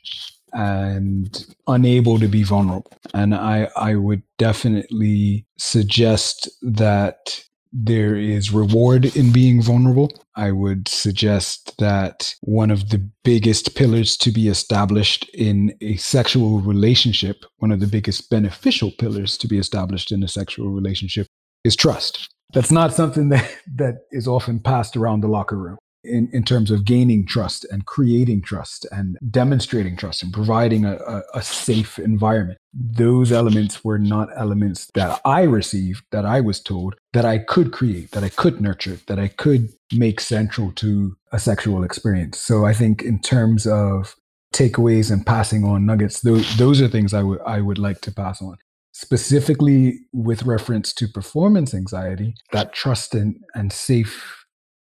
and 0.54 1.46
unable 1.68 2.20
to 2.20 2.28
be 2.28 2.44
vulnerable. 2.44 2.92
And 3.14 3.36
I, 3.36 3.70
I 3.76 3.96
would 3.96 4.24
definitely 4.38 5.46
suggest 5.58 6.50
that 6.62 7.44
there 7.72 8.16
is 8.16 8.52
reward 8.52 9.16
in 9.16 9.32
being 9.32 9.62
vulnerable. 9.62 10.12
I 10.36 10.52
would 10.52 10.88
suggest 10.88 11.78
that 11.78 12.34
one 12.42 12.72
of 12.72 12.90
the 12.90 13.10
biggest 13.24 13.76
pillars 13.76 14.18
to 14.18 14.32
be 14.32 14.48
established 14.48 15.30
in 15.36 15.76
a 15.82 15.98
sexual 15.98 16.62
relationship, 16.62 17.46
one 17.58 17.72
of 17.72 17.80
the 17.80 17.88
biggest 17.88 18.30
beneficial 18.30 18.92
pillars 18.98 19.38
to 19.38 19.48
be 19.48 19.60
established 19.60 20.12
in 20.12 20.24
a 20.24 20.28
sexual 20.28 20.70
relationship 20.70 21.28
is 21.64 21.76
trust. 21.76 22.30
That's 22.54 22.72
not 22.72 22.94
something 22.94 23.30
that, 23.30 23.50
that 23.76 24.06
is 24.12 24.28
often 24.28 24.60
passed 24.60 24.98
around 24.98 25.22
the 25.22 25.28
locker 25.28 25.58
room 25.58 25.78
in, 26.04 26.30
in 26.32 26.44
terms 26.44 26.72
of 26.72 26.86
gaining 26.86 27.26
trust 27.26 27.66
and 27.72 27.86
creating 27.86 28.42
trust 28.42 28.88
and 28.92 29.18
demonstrating 29.30 29.96
trust 29.98 30.24
and 30.24 30.34
providing 30.34 30.86
a, 30.86 30.96
a, 30.96 31.24
a 31.36 31.42
safe 31.42 32.00
environment. 32.00 32.58
Those 32.74 33.32
elements 33.32 33.84
were 33.84 34.00
not 34.00 34.30
elements 34.36 34.90
that 34.96 35.20
I 35.26 35.44
received, 35.44 36.04
that 36.12 36.26
I 36.26 36.42
was 36.42 36.60
told 36.60 36.96
that 37.14 37.26
I 37.26 37.40
could 37.40 37.72
create, 37.72 38.12
that 38.12 38.24
I 38.24 38.30
could 38.30 38.62
nurture, 38.62 39.00
that 39.08 39.20
I 39.20 39.28
could 39.28 39.70
make 39.94 40.20
central 40.20 40.72
to 40.74 41.16
a 41.32 41.40
sexual 41.40 41.84
experience. 41.84 42.40
So 42.40 42.66
I 42.66 42.74
think 42.74 43.02
in 43.02 43.20
terms 43.20 43.68
of 43.68 44.16
takeaways 44.54 45.12
and 45.12 45.26
passing 45.26 45.64
on 45.64 45.86
nuggets, 45.86 46.22
those, 46.22 46.58
those 46.58 46.82
are 46.82 46.88
things 46.88 47.14
I 47.14 47.24
would 47.24 47.42
I 47.46 47.62
would 47.62 47.78
like 47.78 48.02
to 48.02 48.12
pass 48.12 48.42
on 48.42 48.58
specifically 49.00 49.98
with 50.12 50.44
reference 50.44 50.92
to 50.92 51.08
performance 51.08 51.74
anxiety, 51.74 52.36
that 52.52 52.74
trust 52.74 53.16
and, 53.16 53.38
and 53.56 53.72
safe 53.72 54.44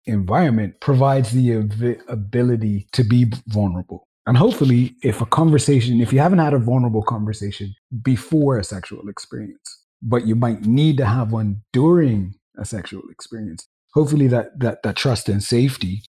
environment 0.04 0.74
provides 0.80 1.30
the 1.30 1.54
av- 1.54 2.02
ability 2.08 2.88
to 2.90 3.04
be 3.04 3.30
vulnerable. 3.46 4.08
And 4.26 4.36
hopefully, 4.36 4.96
if 5.04 5.20
a 5.20 5.26
conversation, 5.26 6.00
if 6.00 6.12
you 6.12 6.18
haven't 6.18 6.40
had 6.40 6.54
a 6.54 6.58
vulnerable 6.58 7.04
conversation 7.04 7.72
before 8.02 8.58
a 8.58 8.64
sexual 8.64 9.08
experience, 9.08 9.86
but 10.02 10.26
you 10.26 10.34
might 10.34 10.62
need 10.62 10.96
to 10.96 11.06
have 11.06 11.30
one 11.30 11.62
during 11.72 12.34
a 12.58 12.64
sexual 12.64 13.02
experience, 13.12 13.68
hopefully 13.94 14.26
that 14.26 14.58
that 14.58 14.82
that 14.82 14.96
trust 14.96 15.28
and 15.28 15.40
safety 15.40 16.02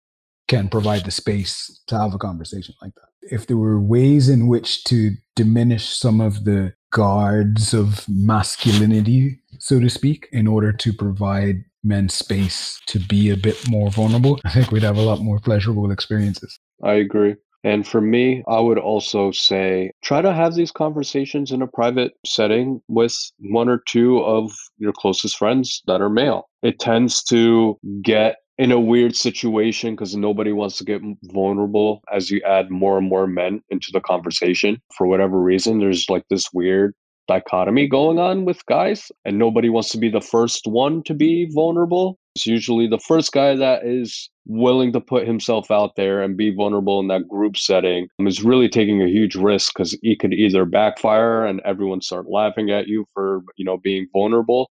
can 0.48 0.70
provide 0.70 1.04
the 1.04 1.10
space 1.10 1.82
to 1.86 1.98
have 1.98 2.14
a 2.14 2.18
conversation 2.18 2.74
like 2.80 2.94
that. 2.94 3.09
If 3.22 3.46
there 3.46 3.56
were 3.56 3.80
ways 3.80 4.28
in 4.28 4.48
which 4.48 4.84
to 4.84 5.12
diminish 5.36 5.88
some 5.88 6.20
of 6.20 6.44
the 6.44 6.74
guards 6.90 7.72
of 7.72 8.04
masculinity, 8.08 9.40
so 9.58 9.80
to 9.80 9.88
speak, 9.88 10.28
in 10.32 10.46
order 10.46 10.72
to 10.72 10.92
provide 10.92 11.64
men 11.82 12.08
space 12.08 12.80
to 12.86 12.98
be 12.98 13.30
a 13.30 13.36
bit 13.36 13.56
more 13.68 13.90
vulnerable, 13.90 14.40
I 14.44 14.50
think 14.50 14.70
we'd 14.70 14.82
have 14.82 14.98
a 14.98 15.02
lot 15.02 15.20
more 15.20 15.38
pleasurable 15.38 15.90
experiences. 15.90 16.58
I 16.82 16.94
agree. 16.94 17.36
And 17.62 17.86
for 17.86 18.00
me, 18.00 18.42
I 18.48 18.58
would 18.58 18.78
also 18.78 19.32
say 19.32 19.92
try 20.02 20.22
to 20.22 20.32
have 20.32 20.54
these 20.54 20.72
conversations 20.72 21.52
in 21.52 21.60
a 21.60 21.66
private 21.66 22.12
setting 22.24 22.80
with 22.88 23.14
one 23.38 23.68
or 23.68 23.82
two 23.86 24.20
of 24.20 24.50
your 24.78 24.92
closest 24.94 25.36
friends 25.36 25.82
that 25.86 26.00
are 26.00 26.08
male. 26.08 26.48
It 26.62 26.78
tends 26.78 27.22
to 27.24 27.78
get 28.02 28.36
in 28.60 28.70
a 28.70 28.78
weird 28.78 29.16
situation 29.16 29.94
because 29.94 30.14
nobody 30.14 30.52
wants 30.52 30.76
to 30.76 30.84
get 30.84 31.00
vulnerable 31.32 32.02
as 32.12 32.30
you 32.30 32.42
add 32.46 32.70
more 32.70 32.98
and 32.98 33.08
more 33.08 33.26
men 33.26 33.62
into 33.70 33.88
the 33.90 34.02
conversation. 34.02 34.76
For 34.98 35.06
whatever 35.06 35.40
reason, 35.40 35.78
there's 35.78 36.10
like 36.10 36.24
this 36.28 36.52
weird 36.52 36.94
dichotomy 37.26 37.88
going 37.88 38.18
on 38.18 38.44
with 38.44 38.66
guys, 38.66 39.10
and 39.24 39.38
nobody 39.38 39.70
wants 39.70 39.88
to 39.92 39.98
be 39.98 40.10
the 40.10 40.20
first 40.20 40.66
one 40.66 41.02
to 41.04 41.14
be 41.14 41.48
vulnerable. 41.54 42.18
It's 42.34 42.46
usually 42.46 42.86
the 42.86 42.98
first 42.98 43.32
guy 43.32 43.56
that 43.56 43.86
is 43.86 44.28
willing 44.46 44.92
to 44.92 45.00
put 45.00 45.26
himself 45.26 45.70
out 45.70 45.96
there 45.96 46.20
and 46.20 46.36
be 46.36 46.54
vulnerable 46.54 47.00
in 47.00 47.08
that 47.08 47.28
group 47.28 47.56
setting 47.56 48.08
um, 48.18 48.26
is 48.26 48.44
really 48.44 48.68
taking 48.68 49.00
a 49.00 49.08
huge 49.08 49.36
risk 49.36 49.72
because 49.74 49.98
he 50.02 50.16
could 50.16 50.34
either 50.34 50.66
backfire 50.66 51.46
and 51.46 51.62
everyone 51.64 52.02
start 52.02 52.26
laughing 52.28 52.70
at 52.70 52.88
you 52.88 53.06
for 53.14 53.40
you 53.56 53.64
know 53.64 53.78
being 53.78 54.06
vulnerable 54.12 54.68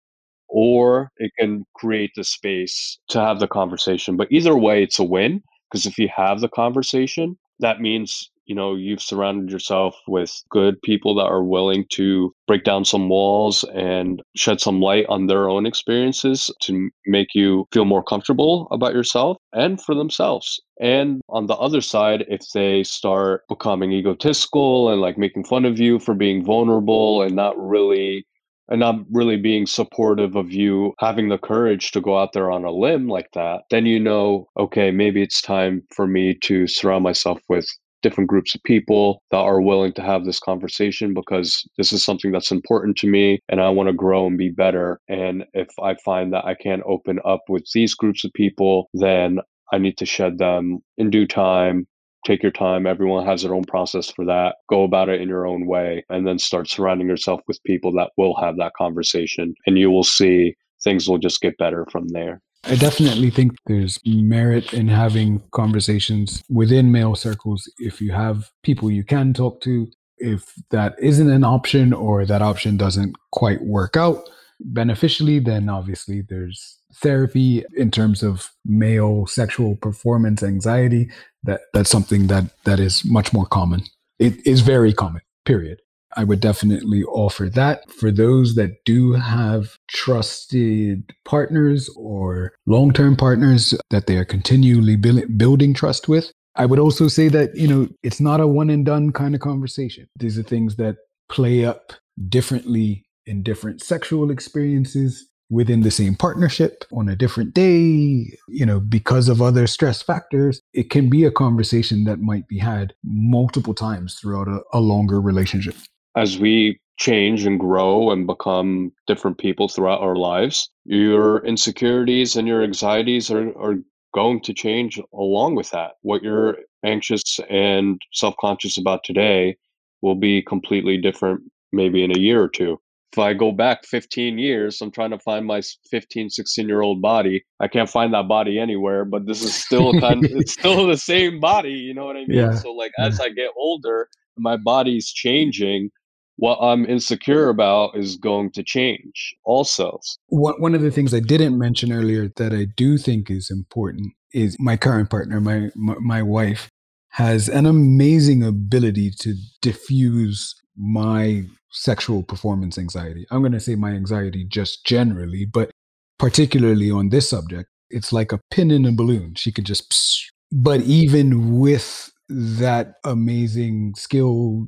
or 0.48 1.12
it 1.18 1.32
can 1.40 1.66
create 1.76 2.12
the 2.16 2.24
space 2.24 2.98
to 3.10 3.20
have 3.20 3.40
the 3.40 3.48
conversation. 3.48 4.18
But 4.18 4.28
either 4.32 4.56
way, 4.58 4.84
it's 4.84 5.00
a 5.00 5.04
win 5.04 5.42
because 5.70 5.86
if 5.86 5.98
you 5.98 6.10
have 6.16 6.42
the 6.42 6.50
conversation, 6.50 7.38
that 7.60 7.82
means 7.82 8.30
you 8.46 8.56
know 8.56 8.76
you've 8.76 9.02
surrounded 9.02 9.52
yourself 9.52 9.96
with 10.08 10.32
good 10.50 10.82
people 10.84 11.16
that 11.16 11.26
are 11.26 11.44
willing 11.44 11.86
to 11.92 12.34
break 12.48 12.64
down 12.64 12.86
some 12.86 13.10
walls 13.10 13.64
and 13.74 14.22
shed 14.36 14.62
some 14.62 14.82
light 14.82 15.06
on 15.10 15.28
their 15.28 15.50
own 15.50 15.66
experiences 15.66 16.52
to 16.62 16.90
make 17.08 17.30
you 17.34 17.66
feel 17.74 17.86
more 17.86 18.04
comfortable 18.04 18.68
about 18.72 18.94
yourself 18.94 19.38
and 19.54 19.82
for 19.82 19.96
themselves 19.96 20.62
and 20.80 21.22
on 21.30 21.48
the 21.48 21.56
other 21.56 21.82
side 21.82 22.26
if 22.28 22.42
they 22.54 22.84
start 22.84 23.42
becoming 23.50 23.92
egotistical 23.92 24.90
and 24.90 25.02
like 25.02 25.18
making 25.18 25.44
fun 25.44 25.66
of 25.66 25.80
you 25.80 26.00
for 26.00 26.14
being 26.14 26.44
vulnerable 26.44 27.22
and 27.22 27.36
not 27.36 27.58
really 27.58 28.26
and 28.69 28.80
not 28.80 28.95
really 29.12 29.38
being 29.38 29.65
supportive 29.65 30.36
of 30.36 30.51
you 30.51 30.93
having 30.99 31.30
the 31.30 31.38
courage 31.38 31.91
to 31.91 32.01
go 32.01 32.17
out 32.17 32.34
there 32.34 32.51
on 32.51 32.65
a 32.65 32.71
limb 32.71 33.08
like 33.08 33.30
that, 33.34 33.62
then 33.69 33.86
you 33.86 33.99
know, 33.99 34.47
okay, 34.58 34.91
maybe 34.91 35.21
it's 35.21 35.41
time 35.41 35.84
for 35.95 36.08
me 36.08 36.34
to 36.43 36.67
surround 36.67 37.04
myself 37.04 37.39
with 37.49 37.67
different 38.01 38.30
groups 38.30 38.54
of 38.54 38.62
people 38.63 39.19
that 39.32 39.39
are 39.39 39.62
willing 39.62 39.91
to 39.91 40.01
have 40.01 40.25
this 40.25 40.39
conversation 40.39 41.13
because 41.13 41.67
this 41.78 41.91
is 41.91 42.04
something 42.04 42.32
that's 42.32 42.51
important 42.51 42.95
to 42.95 43.08
me 43.08 43.39
and 43.49 43.60
I 43.60 43.69
want 43.69 43.88
to 43.88 43.93
grow 43.93 44.28
and 44.28 44.38
be 44.38 44.51
better. 44.51 44.99
And 45.10 45.43
if 45.54 45.69
I 45.82 45.95
find 46.06 46.32
that 46.32 46.45
I 46.45 46.54
can't 46.54 46.84
open 46.86 47.19
up 47.25 47.41
with 47.49 47.65
these 47.73 47.95
groups 47.95 48.23
of 48.23 48.32
people, 48.34 48.89
then 48.93 49.39
I 49.73 49.80
need 49.80 49.97
to 49.97 50.06
shed 50.06 50.38
them 50.38 50.80
in 50.99 51.10
due 51.10 51.25
time 51.25 51.88
take 52.26 52.44
your 52.44 52.52
time. 52.52 52.86
Everyone 52.86 53.26
has 53.26 53.44
their 53.44 53.54
own 53.54 53.64
process 53.64 54.10
for 54.10 54.26
that. 54.26 54.56
Go 54.70 54.84
about 54.84 55.10
it 55.10 55.22
in 55.22 55.30
your 55.30 55.48
own 55.48 55.68
way 55.68 56.04
and 56.10 56.28
then 56.28 56.40
start 56.40 56.68
surrounding 56.68 57.08
yourself 57.08 57.42
with 57.48 57.64
people 57.64 57.94
that 57.94 58.12
will 58.18 58.36
have 58.36 58.58
that 58.58 58.74
conversation. 58.78 59.54
And 59.66 59.78
you 59.78 59.90
will 59.92 60.04
see 60.04 60.56
things 60.84 61.08
will 61.08 61.18
just 61.18 61.42
get 61.42 61.58
better 61.58 61.86
from 61.92 62.08
there. 62.10 62.42
I 62.66 62.76
definitely 62.76 63.30
think 63.30 63.54
there's 63.68 64.00
merit 64.06 64.74
in 64.74 64.88
having 64.88 65.44
conversations 65.52 66.44
within 66.50 66.92
male 66.92 67.16
circles 67.16 67.72
if 67.78 68.02
you 68.02 68.12
have 68.12 68.50
people 68.64 68.90
you 68.90 69.04
can 69.04 69.34
talk 69.34 69.62
to. 69.62 69.88
If 70.18 70.54
that 70.72 70.96
isn't 71.00 71.30
an 71.30 71.44
option 71.44 71.94
or 71.94 72.26
that 72.26 72.42
option 72.42 72.76
doesn't 72.76 73.16
quite 73.32 73.62
work 73.62 73.96
out 73.96 74.28
beneficially, 74.60 75.40
then 75.40 75.70
obviously 75.70 76.24
there's 76.28 76.80
therapy 76.96 77.64
in 77.76 77.92
terms 77.92 78.24
of 78.24 78.52
male 78.66 79.26
sexual 79.28 79.76
performance 79.76 80.42
anxiety 80.44 81.10
that 81.44 81.62
that's 81.74 81.90
something 81.90 82.28
that 82.28 82.46
that 82.64 82.80
is 82.80 83.04
much 83.06 83.34
more 83.34 83.46
common. 83.46 83.84
It 84.20 84.46
is 84.46 84.62
very 84.62 84.94
common 84.94 85.22
period. 85.46 85.80
I 86.18 86.24
would 86.24 86.40
definitely 86.40 87.04
offer 87.04 87.50
that. 87.50 87.92
For 87.92 88.10
those 88.10 88.56
that 88.56 88.86
do 88.86 89.14
have 89.14 89.78
trusted 89.90 91.14
partners 91.26 91.90
or 91.98 92.54
long-term 92.66 93.18
partners 93.18 93.74
that 93.90 94.08
they 94.08 94.18
are 94.18 94.26
continually 94.26 94.96
building 94.96 95.74
trust 95.74 96.08
with 96.08 96.32
i 96.56 96.66
would 96.66 96.80
also 96.80 97.10
say 97.10 97.28
that 97.28 97.54
you 97.56 97.68
know 97.68 97.88
it's 98.02 98.22
not 98.22 98.40
a 98.40 98.48
one 98.48 98.70
and 98.70 98.86
done 98.86 99.12
kind 99.12 99.36
of 99.36 99.42
conversation. 99.42 100.08
These 100.18 100.40
are 100.40 100.44
things 100.44 100.78
that 100.78 100.96
play 101.30 101.66
up 101.66 101.94
differently 102.30 103.06
in 103.26 103.44
different 103.44 103.82
sexual 103.82 104.32
experiences 104.32 105.28
within 105.50 105.82
the 105.82 105.92
same 105.92 106.16
partnership 106.16 106.86
on 106.92 107.08
a 107.08 107.16
different 107.16 107.54
day, 107.54 108.38
you 108.48 108.66
know, 108.66 108.80
because 108.80 109.30
of 109.30 109.42
other 109.42 109.68
stress 109.68 110.02
factors, 110.02 110.62
it 110.74 110.90
can 110.90 111.10
be 111.10 111.24
a 111.24 111.32
conversation 111.32 112.04
that 112.06 112.20
might 112.20 112.48
be 112.48 112.58
had 112.58 112.94
multiple 113.04 113.74
times 113.74 114.16
throughout 114.16 114.48
a, 114.48 114.62
a 114.74 114.80
longer 114.80 115.22
relationship. 115.22 115.76
As 116.16 116.40
we 116.40 116.80
change 116.98 117.46
and 117.46 117.60
grow 117.60 118.10
and 118.12 118.26
become 118.26 118.92
different 119.06 119.38
people 119.38 119.68
throughout 119.68 120.02
our 120.02 120.16
lives, 120.16 120.70
your 120.86 121.46
insecurities 121.46 122.36
and 122.36 122.48
your 122.48 122.64
anxieties 122.64 123.30
are, 123.30 123.50
are 123.60 123.76
going 124.14 124.42
to 124.42 124.54
change 124.54 125.00
along 125.14 125.56
with 125.56 125.70
that. 125.72 125.94
What 126.02 126.24
you're 126.24 126.58
anxious 126.86 127.40
and 127.50 128.02
self 128.14 128.36
conscious 128.40 128.78
about 128.78 129.04
today 129.04 129.58
will 130.02 130.16
be 130.16 130.42
completely 130.42 130.98
different 130.98 131.42
maybe 131.74 132.04
in 132.04 132.16
a 132.16 132.20
year 132.20 132.42
or 132.42 132.48
two. 132.50 132.80
If 133.15 133.19
I 133.19 133.34
go 133.34 133.54
back 133.54 133.86
15 133.86 134.38
years, 134.38 134.82
I'm 134.82 134.91
trying 134.91 135.12
to 135.12 135.19
find 135.19 135.45
my 135.45 135.62
15, 135.89 136.30
16 136.30 136.67
year 136.67 136.82
old 136.82 137.01
body. 137.01 137.45
I 137.62 137.69
can't 137.69 137.89
find 137.89 138.13
that 138.13 138.28
body 138.28 138.60
anywhere, 138.60 139.06
but 139.06 139.25
this 139.25 139.41
is 139.41 139.56
still 139.56 139.93
kind 140.01 140.25
of, 140.25 140.32
it's 140.32 140.51
still 140.51 140.86
the 140.86 140.97
same 140.97 141.39
body. 141.39 141.71
You 141.71 141.93
know 141.93 142.04
what 142.04 142.17
I 142.17 142.25
mean? 142.25 142.39
Yeah. 142.39 142.56
So 142.56 142.73
like 142.73 142.91
as 142.99 143.21
I 143.21 143.30
get 143.30 143.51
older, 143.56 144.10
my 144.38 144.58
body's 144.58 145.13
changing 145.13 145.91
what 146.36 146.58
I'm 146.58 146.86
insecure 146.86 147.47
about 147.47 147.97
is 147.97 148.17
going 148.17 148.51
to 148.51 148.63
change 148.63 149.34
also. 149.45 149.97
One, 150.28 150.56
one 150.60 150.75
of 150.75 150.82
the 150.82 150.91
things 150.91 151.13
I 151.13 151.21
didn't 151.21 151.58
mention 151.58 151.93
earlier 151.93 152.28
that 152.36 152.51
I 152.51 152.65
do 152.65 152.97
think 152.97 153.32
is 153.32 153.49
important 153.49 154.12
is 154.34 154.58
my 154.60 154.75
current 154.75 155.10
partner, 155.10 155.39
my, 155.39 155.69
my, 155.73 155.95
my 156.01 156.21
wife, 156.21 156.69
has 157.12 157.47
an 157.47 157.65
amazing 157.65 158.43
ability 158.43 159.12
to 159.21 159.36
diffuse 159.62 160.54
my 160.78 161.44
sexual 161.72 162.24
performance 162.24 162.78
anxiety. 162.78 163.26
I'm 163.32 163.42
going 163.42 163.52
to 163.52 163.60
say 163.60 163.76
my 163.76 163.92
anxiety 163.92 164.46
just 164.46 164.86
generally, 164.86 165.46
but 165.46 165.72
particularly 166.18 166.90
on 166.90 167.10
this 167.10 167.30
subject, 167.30 167.70
it's 167.90 168.14
like 168.14 168.32
a 168.32 168.40
pin 168.52 168.72
in 168.72 168.86
a 168.86 168.92
balloon. 168.92 169.36
She 169.36 169.52
could 169.52 169.66
just, 169.66 170.32
but 170.52 170.82
even 170.82 171.60
with 171.60 172.12
that 172.28 172.96
amazing 173.04 173.94
skill, 173.96 174.68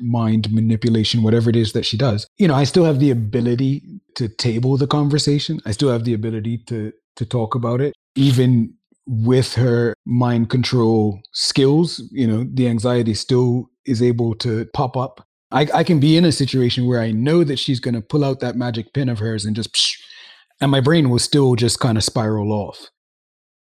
mind 0.00 0.50
manipulation, 0.52 1.22
whatever 1.22 1.50
it 1.50 1.56
is 1.56 1.72
that 1.72 1.84
she 1.84 1.96
does, 1.96 2.26
you 2.38 2.48
know, 2.48 2.54
I 2.54 2.64
still 2.64 2.84
have 2.84 3.00
the 3.00 3.10
ability 3.10 3.82
to 4.14 4.28
table 4.28 4.76
the 4.76 4.86
conversation. 4.86 5.60
I 5.66 5.72
still 5.72 5.90
have 5.90 6.04
the 6.04 6.14
ability 6.14 6.58
to 6.68 6.92
to 7.16 7.24
talk 7.26 7.54
about 7.54 7.80
it, 7.80 7.94
even 8.14 8.74
with 9.06 9.54
her 9.54 9.94
mind 10.04 10.50
control 10.50 11.20
skills. 11.32 12.02
You 12.12 12.26
know, 12.26 12.46
the 12.50 12.68
anxiety 12.68 13.14
still 13.14 13.70
is 13.84 14.02
able 14.02 14.34
to 14.36 14.66
pop 14.72 14.96
up. 14.96 15.26
I, 15.50 15.68
I 15.72 15.84
can 15.84 16.00
be 16.00 16.16
in 16.16 16.24
a 16.24 16.32
situation 16.32 16.86
where 16.86 17.00
I 17.00 17.12
know 17.12 17.44
that 17.44 17.58
she's 17.58 17.80
going 17.80 17.94
to 17.94 18.00
pull 18.00 18.24
out 18.24 18.40
that 18.40 18.56
magic 18.56 18.92
pin 18.92 19.08
of 19.08 19.18
hers 19.18 19.44
and 19.44 19.54
just, 19.54 19.72
psh, 19.72 19.94
and 20.60 20.70
my 20.70 20.80
brain 20.80 21.10
will 21.10 21.18
still 21.18 21.54
just 21.54 21.80
kind 21.80 21.96
of 21.96 22.04
spiral 22.04 22.52
off. 22.52 22.88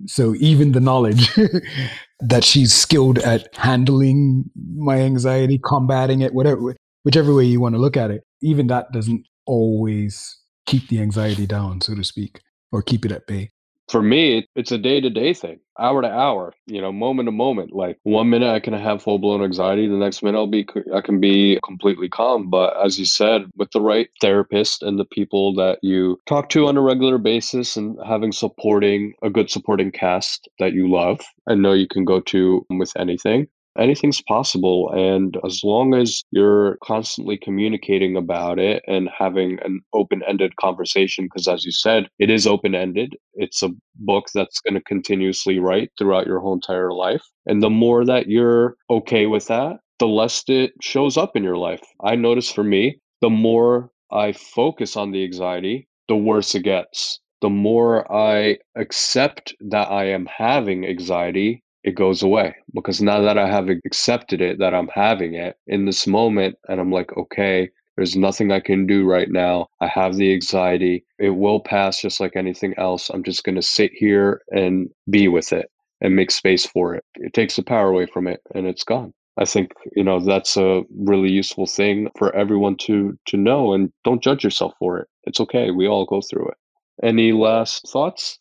So 0.07 0.35
even 0.37 0.73
the 0.73 0.81
knowledge 0.81 1.31
that 2.21 2.45
she's 2.45 2.75
skilled 2.75 3.19
at 3.19 3.55
handling 3.55 4.45
my 4.77 4.99
anxiety, 4.99 5.59
combating 5.62 6.21
it, 6.21 6.35
whatever, 6.35 6.75
whichever 7.05 7.35
way 7.35 7.45
you 7.45 7.61
want 7.61 7.75
to 7.75 7.81
look 7.81 7.97
at 7.97 8.11
it, 8.11 8.23
even 8.43 8.66
that 8.69 8.93
doesn't 8.93 9.27
always 9.47 10.38
keep 10.66 10.88
the 10.88 11.01
anxiety 11.01 11.47
down, 11.47 11.81
so 11.81 11.95
to 11.95 12.05
speak, 12.05 12.40
or 12.73 12.83
keep 12.83 13.05
it 13.05 13.12
at 13.12 13.27
bay 13.27 13.51
for 13.90 14.03
me, 14.03 14.46
it's 14.55 14.72
a 14.72 14.79
day 14.79 15.00
to 15.00 15.11
day 15.11 15.35
thing, 15.35 15.61
hour 15.79 16.00
to 16.03 16.09
hour, 16.09 16.55
you 16.66 16.81
know, 16.81 16.92
moment 16.92 17.26
to 17.26 17.33
moment. 17.33 17.72
Like 17.72 17.98
one 18.05 18.31
minute 18.31 18.48
I 18.48 18.61
can 18.61 18.72
have 18.72 19.03
full 19.03 19.18
blown 19.18 19.42
anxiety, 19.42 19.88
the 19.88 19.96
next 19.96 20.22
minute 20.22 20.38
I'll 20.38 20.46
be, 20.46 20.66
I 20.94 21.00
can 21.00 21.20
be 21.20 21.59
completely 21.64 22.09
calm. 22.09 22.48
But 22.50 22.76
as 22.85 22.98
you 22.98 23.05
said, 23.05 23.50
with 23.57 23.70
the 23.72 23.81
right 23.81 24.09
therapist 24.20 24.83
and 24.83 24.98
the 24.98 25.05
people 25.05 25.55
that 25.55 25.79
you 25.83 26.20
talk 26.26 26.48
to 26.50 26.66
on 26.66 26.76
a 26.76 26.83
regular 26.83 27.18
basis 27.18 27.76
and 27.76 27.98
having 28.07 28.33
supporting, 28.33 29.14
a 29.22 29.31
good 29.31 29.50
supporting 29.50 29.90
cast 29.90 30.48
that 30.59 30.72
you 30.72 30.90
love 30.90 31.20
and 31.46 31.62
know 31.62 31.72
you 31.72 31.88
can 31.88 32.05
go 32.05 32.20
to 32.20 32.64
with 32.70 32.92
anything, 32.96 33.48
anything's 33.78 34.22
possible. 34.22 34.90
And 34.94 35.37
as 35.44 35.61
long 35.62 35.94
as 35.94 36.22
you're 36.30 36.76
constantly 36.83 37.37
communicating 37.37 38.16
about 38.16 38.59
it 38.59 38.83
and 38.87 39.09
having 39.16 39.59
an 39.64 39.80
open 39.92 40.22
ended 40.26 40.56
conversation, 40.56 41.24
because 41.26 41.48
as 41.48 41.64
you 41.64 41.72
said, 41.72 42.09
it 42.18 42.30
is 42.30 42.46
open 42.46 42.74
ended, 42.74 43.16
it's 43.35 43.62
a 43.62 43.70
book 43.96 44.26
that's 44.35 44.61
going 44.61 44.74
to 44.74 44.85
continuously 44.85 45.59
write 45.59 45.90
throughout 45.98 46.26
your 46.26 46.40
whole 46.40 46.54
entire 46.54 46.92
life. 46.92 47.22
And 47.46 47.62
the 47.62 47.70
more 47.70 48.04
that 48.04 48.28
you're 48.28 48.76
okay 48.90 49.26
with 49.26 49.46
that, 49.46 49.78
the 49.98 50.09
less 50.09 50.42
it 50.48 50.72
shows 50.80 51.16
up 51.16 51.37
in 51.37 51.44
your 51.44 51.59
life. 51.59 51.83
I 52.04 52.16
notice 52.16 52.50
for 52.50 52.64
me, 52.64 52.98
the 53.20 53.30
more 53.30 53.90
I 54.11 54.33
focus 54.33 54.96
on 54.96 55.12
the 55.12 55.22
anxiety, 55.24 55.87
the 56.09 56.16
worse 56.16 56.54
it 56.54 56.62
gets. 56.62 57.20
The 57.42 57.50
more 57.50 58.11
I 58.12 58.59
accept 58.76 59.54
that 59.61 59.90
I 59.90 60.04
am 60.04 60.26
having 60.26 60.87
anxiety, 60.87 61.62
it 61.85 61.95
goes 61.95 62.23
away 62.23 62.55
because 62.75 63.01
now 63.01 63.21
that 63.21 63.38
I 63.38 63.49
have 63.49 63.69
accepted 63.69 64.40
it, 64.40 64.59
that 64.59 64.75
I'm 64.75 64.88
having 64.88 65.35
it 65.35 65.57
in 65.66 65.87
this 65.87 66.07
moment, 66.07 66.57
and 66.69 66.81
I'm 66.81 66.93
like, 66.93 67.16
okay, 67.16 67.71
there's 67.97 68.16
nothing 68.16 68.51
I 68.51 68.61
can 68.61 68.87
do 68.87 69.05
right 69.05 69.29
now. 69.31 69.66
I 69.81 69.87
have 69.88 70.16
the 70.16 70.33
anxiety. 70.33 71.05
It 71.19 71.31
will 71.31 71.61
pass 71.61 72.01
just 72.01 72.21
like 72.21 72.37
anything 72.37 72.75
else. 72.79 73.11
I'm 73.11 73.23
just 73.23 73.45
going 73.45 73.57
to 73.57 73.62
sit 73.62 73.90
here 73.95 74.40
and 74.51 74.88
be 75.11 75.29
with 75.29 75.53
it 75.53 75.71
and 76.01 76.16
make 76.16 76.31
space 76.31 76.64
for 76.64 76.95
it. 76.95 77.05
It 77.16 77.35
takes 77.35 77.57
the 77.57 77.62
power 77.62 77.88
away 77.88 78.07
from 78.07 78.27
it 78.27 78.40
and 78.55 78.66
it's 78.66 78.85
gone. 78.85 79.12
I 79.38 79.45
think, 79.45 79.73
you 79.95 80.05
know, 80.05 80.21
that's 80.21 80.57
a 80.57 80.83
really 80.99 81.31
useful 81.31 81.66
thing 81.66 82.09
for 82.16 82.35
everyone 82.35 82.77
to 82.83 83.19
to 83.27 83.37
know 83.37 83.73
and 83.73 83.93
don't 84.05 84.23
judge 84.23 84.45
yourself 84.45 84.75
for 84.79 84.99
it. 84.99 85.09
It's 85.25 85.40
okay. 85.40 85.71
We 85.71 85.87
all 85.87 86.05
go 86.05 86.21
through 86.21 86.49
it. 86.49 86.57
Any 87.03 87.33
last 87.33 87.88
thoughts? 87.90 88.38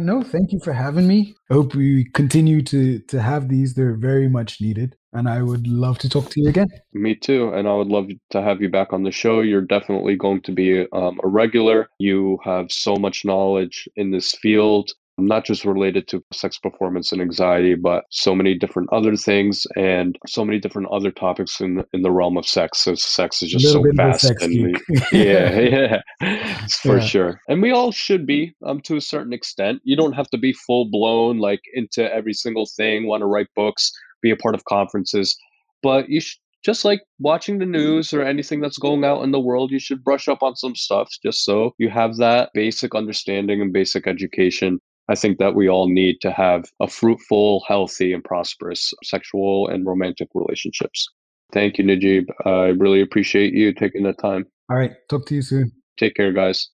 No, 0.00 0.22
thank 0.22 0.50
you 0.50 0.60
for 0.60 0.72
having 0.72 1.06
me. 1.06 1.34
I 1.50 1.54
hope 1.54 1.74
we 1.74 2.04
continue 2.14 2.62
to 2.62 3.00
to 3.00 3.20
have 3.20 3.48
these. 3.50 3.74
They're 3.74 3.96
very 3.96 4.28
much 4.28 4.58
needed, 4.58 4.96
and 5.12 5.28
I 5.28 5.42
would 5.42 5.66
love 5.66 5.98
to 5.98 6.08
talk 6.08 6.30
to 6.30 6.40
you 6.40 6.48
again. 6.48 6.68
Me 6.94 7.14
too, 7.14 7.52
and 7.52 7.68
I 7.68 7.74
would 7.74 7.88
love 7.88 8.08
to 8.30 8.40
have 8.40 8.62
you 8.62 8.70
back 8.70 8.94
on 8.94 9.02
the 9.02 9.12
show. 9.12 9.40
You're 9.40 9.60
definitely 9.60 10.16
going 10.16 10.40
to 10.42 10.52
be 10.52 10.86
um, 10.92 11.20
a 11.22 11.28
regular. 11.28 11.90
You 11.98 12.38
have 12.44 12.72
so 12.72 12.96
much 12.96 13.26
knowledge 13.26 13.88
in 13.96 14.10
this 14.10 14.32
field 14.32 14.90
not 15.26 15.44
just 15.44 15.64
related 15.64 16.08
to 16.08 16.22
sex 16.32 16.58
performance 16.58 17.12
and 17.12 17.20
anxiety, 17.20 17.74
but 17.74 18.04
so 18.10 18.34
many 18.34 18.54
different 18.54 18.88
other 18.92 19.16
things 19.16 19.66
and 19.76 20.18
so 20.26 20.44
many 20.44 20.58
different 20.58 20.88
other 20.90 21.10
topics 21.10 21.60
in 21.60 21.84
in 21.92 22.02
the 22.02 22.10
realm 22.10 22.36
of 22.36 22.46
sex. 22.46 22.80
So 22.80 22.94
sex 22.94 23.42
is 23.42 23.50
just 23.50 23.72
so 23.72 23.84
fast. 23.96 24.30
and 24.40 24.78
yeah, 25.12 25.58
yeah, 25.58 26.00
for 26.82 26.98
yeah. 26.98 27.04
sure. 27.04 27.40
And 27.48 27.62
we 27.62 27.70
all 27.70 27.92
should 27.92 28.26
be, 28.26 28.54
um, 28.64 28.80
to 28.82 28.96
a 28.96 29.00
certain 29.00 29.32
extent. 29.32 29.80
You 29.84 29.96
don't 29.96 30.12
have 30.12 30.28
to 30.30 30.38
be 30.38 30.52
full 30.52 30.90
blown 30.90 31.38
like 31.38 31.60
into 31.74 32.12
every 32.12 32.32
single 32.32 32.66
thing. 32.76 33.06
Want 33.06 33.22
to 33.22 33.26
write 33.26 33.48
books, 33.56 33.92
be 34.22 34.30
a 34.30 34.36
part 34.36 34.54
of 34.54 34.64
conferences, 34.64 35.36
but 35.82 36.08
you 36.08 36.20
should 36.20 36.38
just 36.62 36.84
like 36.84 37.00
watching 37.18 37.58
the 37.58 37.66
news 37.66 38.12
or 38.12 38.22
anything 38.22 38.60
that's 38.60 38.78
going 38.78 39.04
out 39.04 39.22
in 39.22 39.30
the 39.30 39.40
world, 39.40 39.70
you 39.70 39.78
should 39.78 40.04
brush 40.04 40.28
up 40.28 40.42
on 40.42 40.56
some 40.56 40.76
stuff 40.76 41.08
just 41.22 41.44
so 41.44 41.74
you 41.78 41.88
have 41.88 42.16
that 42.16 42.50
basic 42.54 42.94
understanding 42.94 43.60
and 43.60 43.72
basic 43.72 44.06
education 44.06 44.78
I 45.10 45.16
think 45.16 45.38
that 45.38 45.56
we 45.56 45.68
all 45.68 45.88
need 45.88 46.20
to 46.20 46.30
have 46.30 46.70
a 46.78 46.86
fruitful, 46.86 47.64
healthy, 47.66 48.12
and 48.12 48.22
prosperous 48.22 48.94
sexual 49.02 49.68
and 49.68 49.84
romantic 49.84 50.28
relationships. 50.34 51.08
Thank 51.52 51.78
you, 51.78 51.84
Najib. 51.84 52.26
I 52.46 52.68
really 52.78 53.00
appreciate 53.00 53.52
you 53.52 53.74
taking 53.74 54.04
the 54.04 54.12
time. 54.12 54.46
All 54.70 54.76
right. 54.76 54.92
Talk 55.08 55.26
to 55.26 55.34
you 55.34 55.42
soon. 55.42 55.72
Take 55.98 56.14
care, 56.14 56.32
guys. 56.32 56.70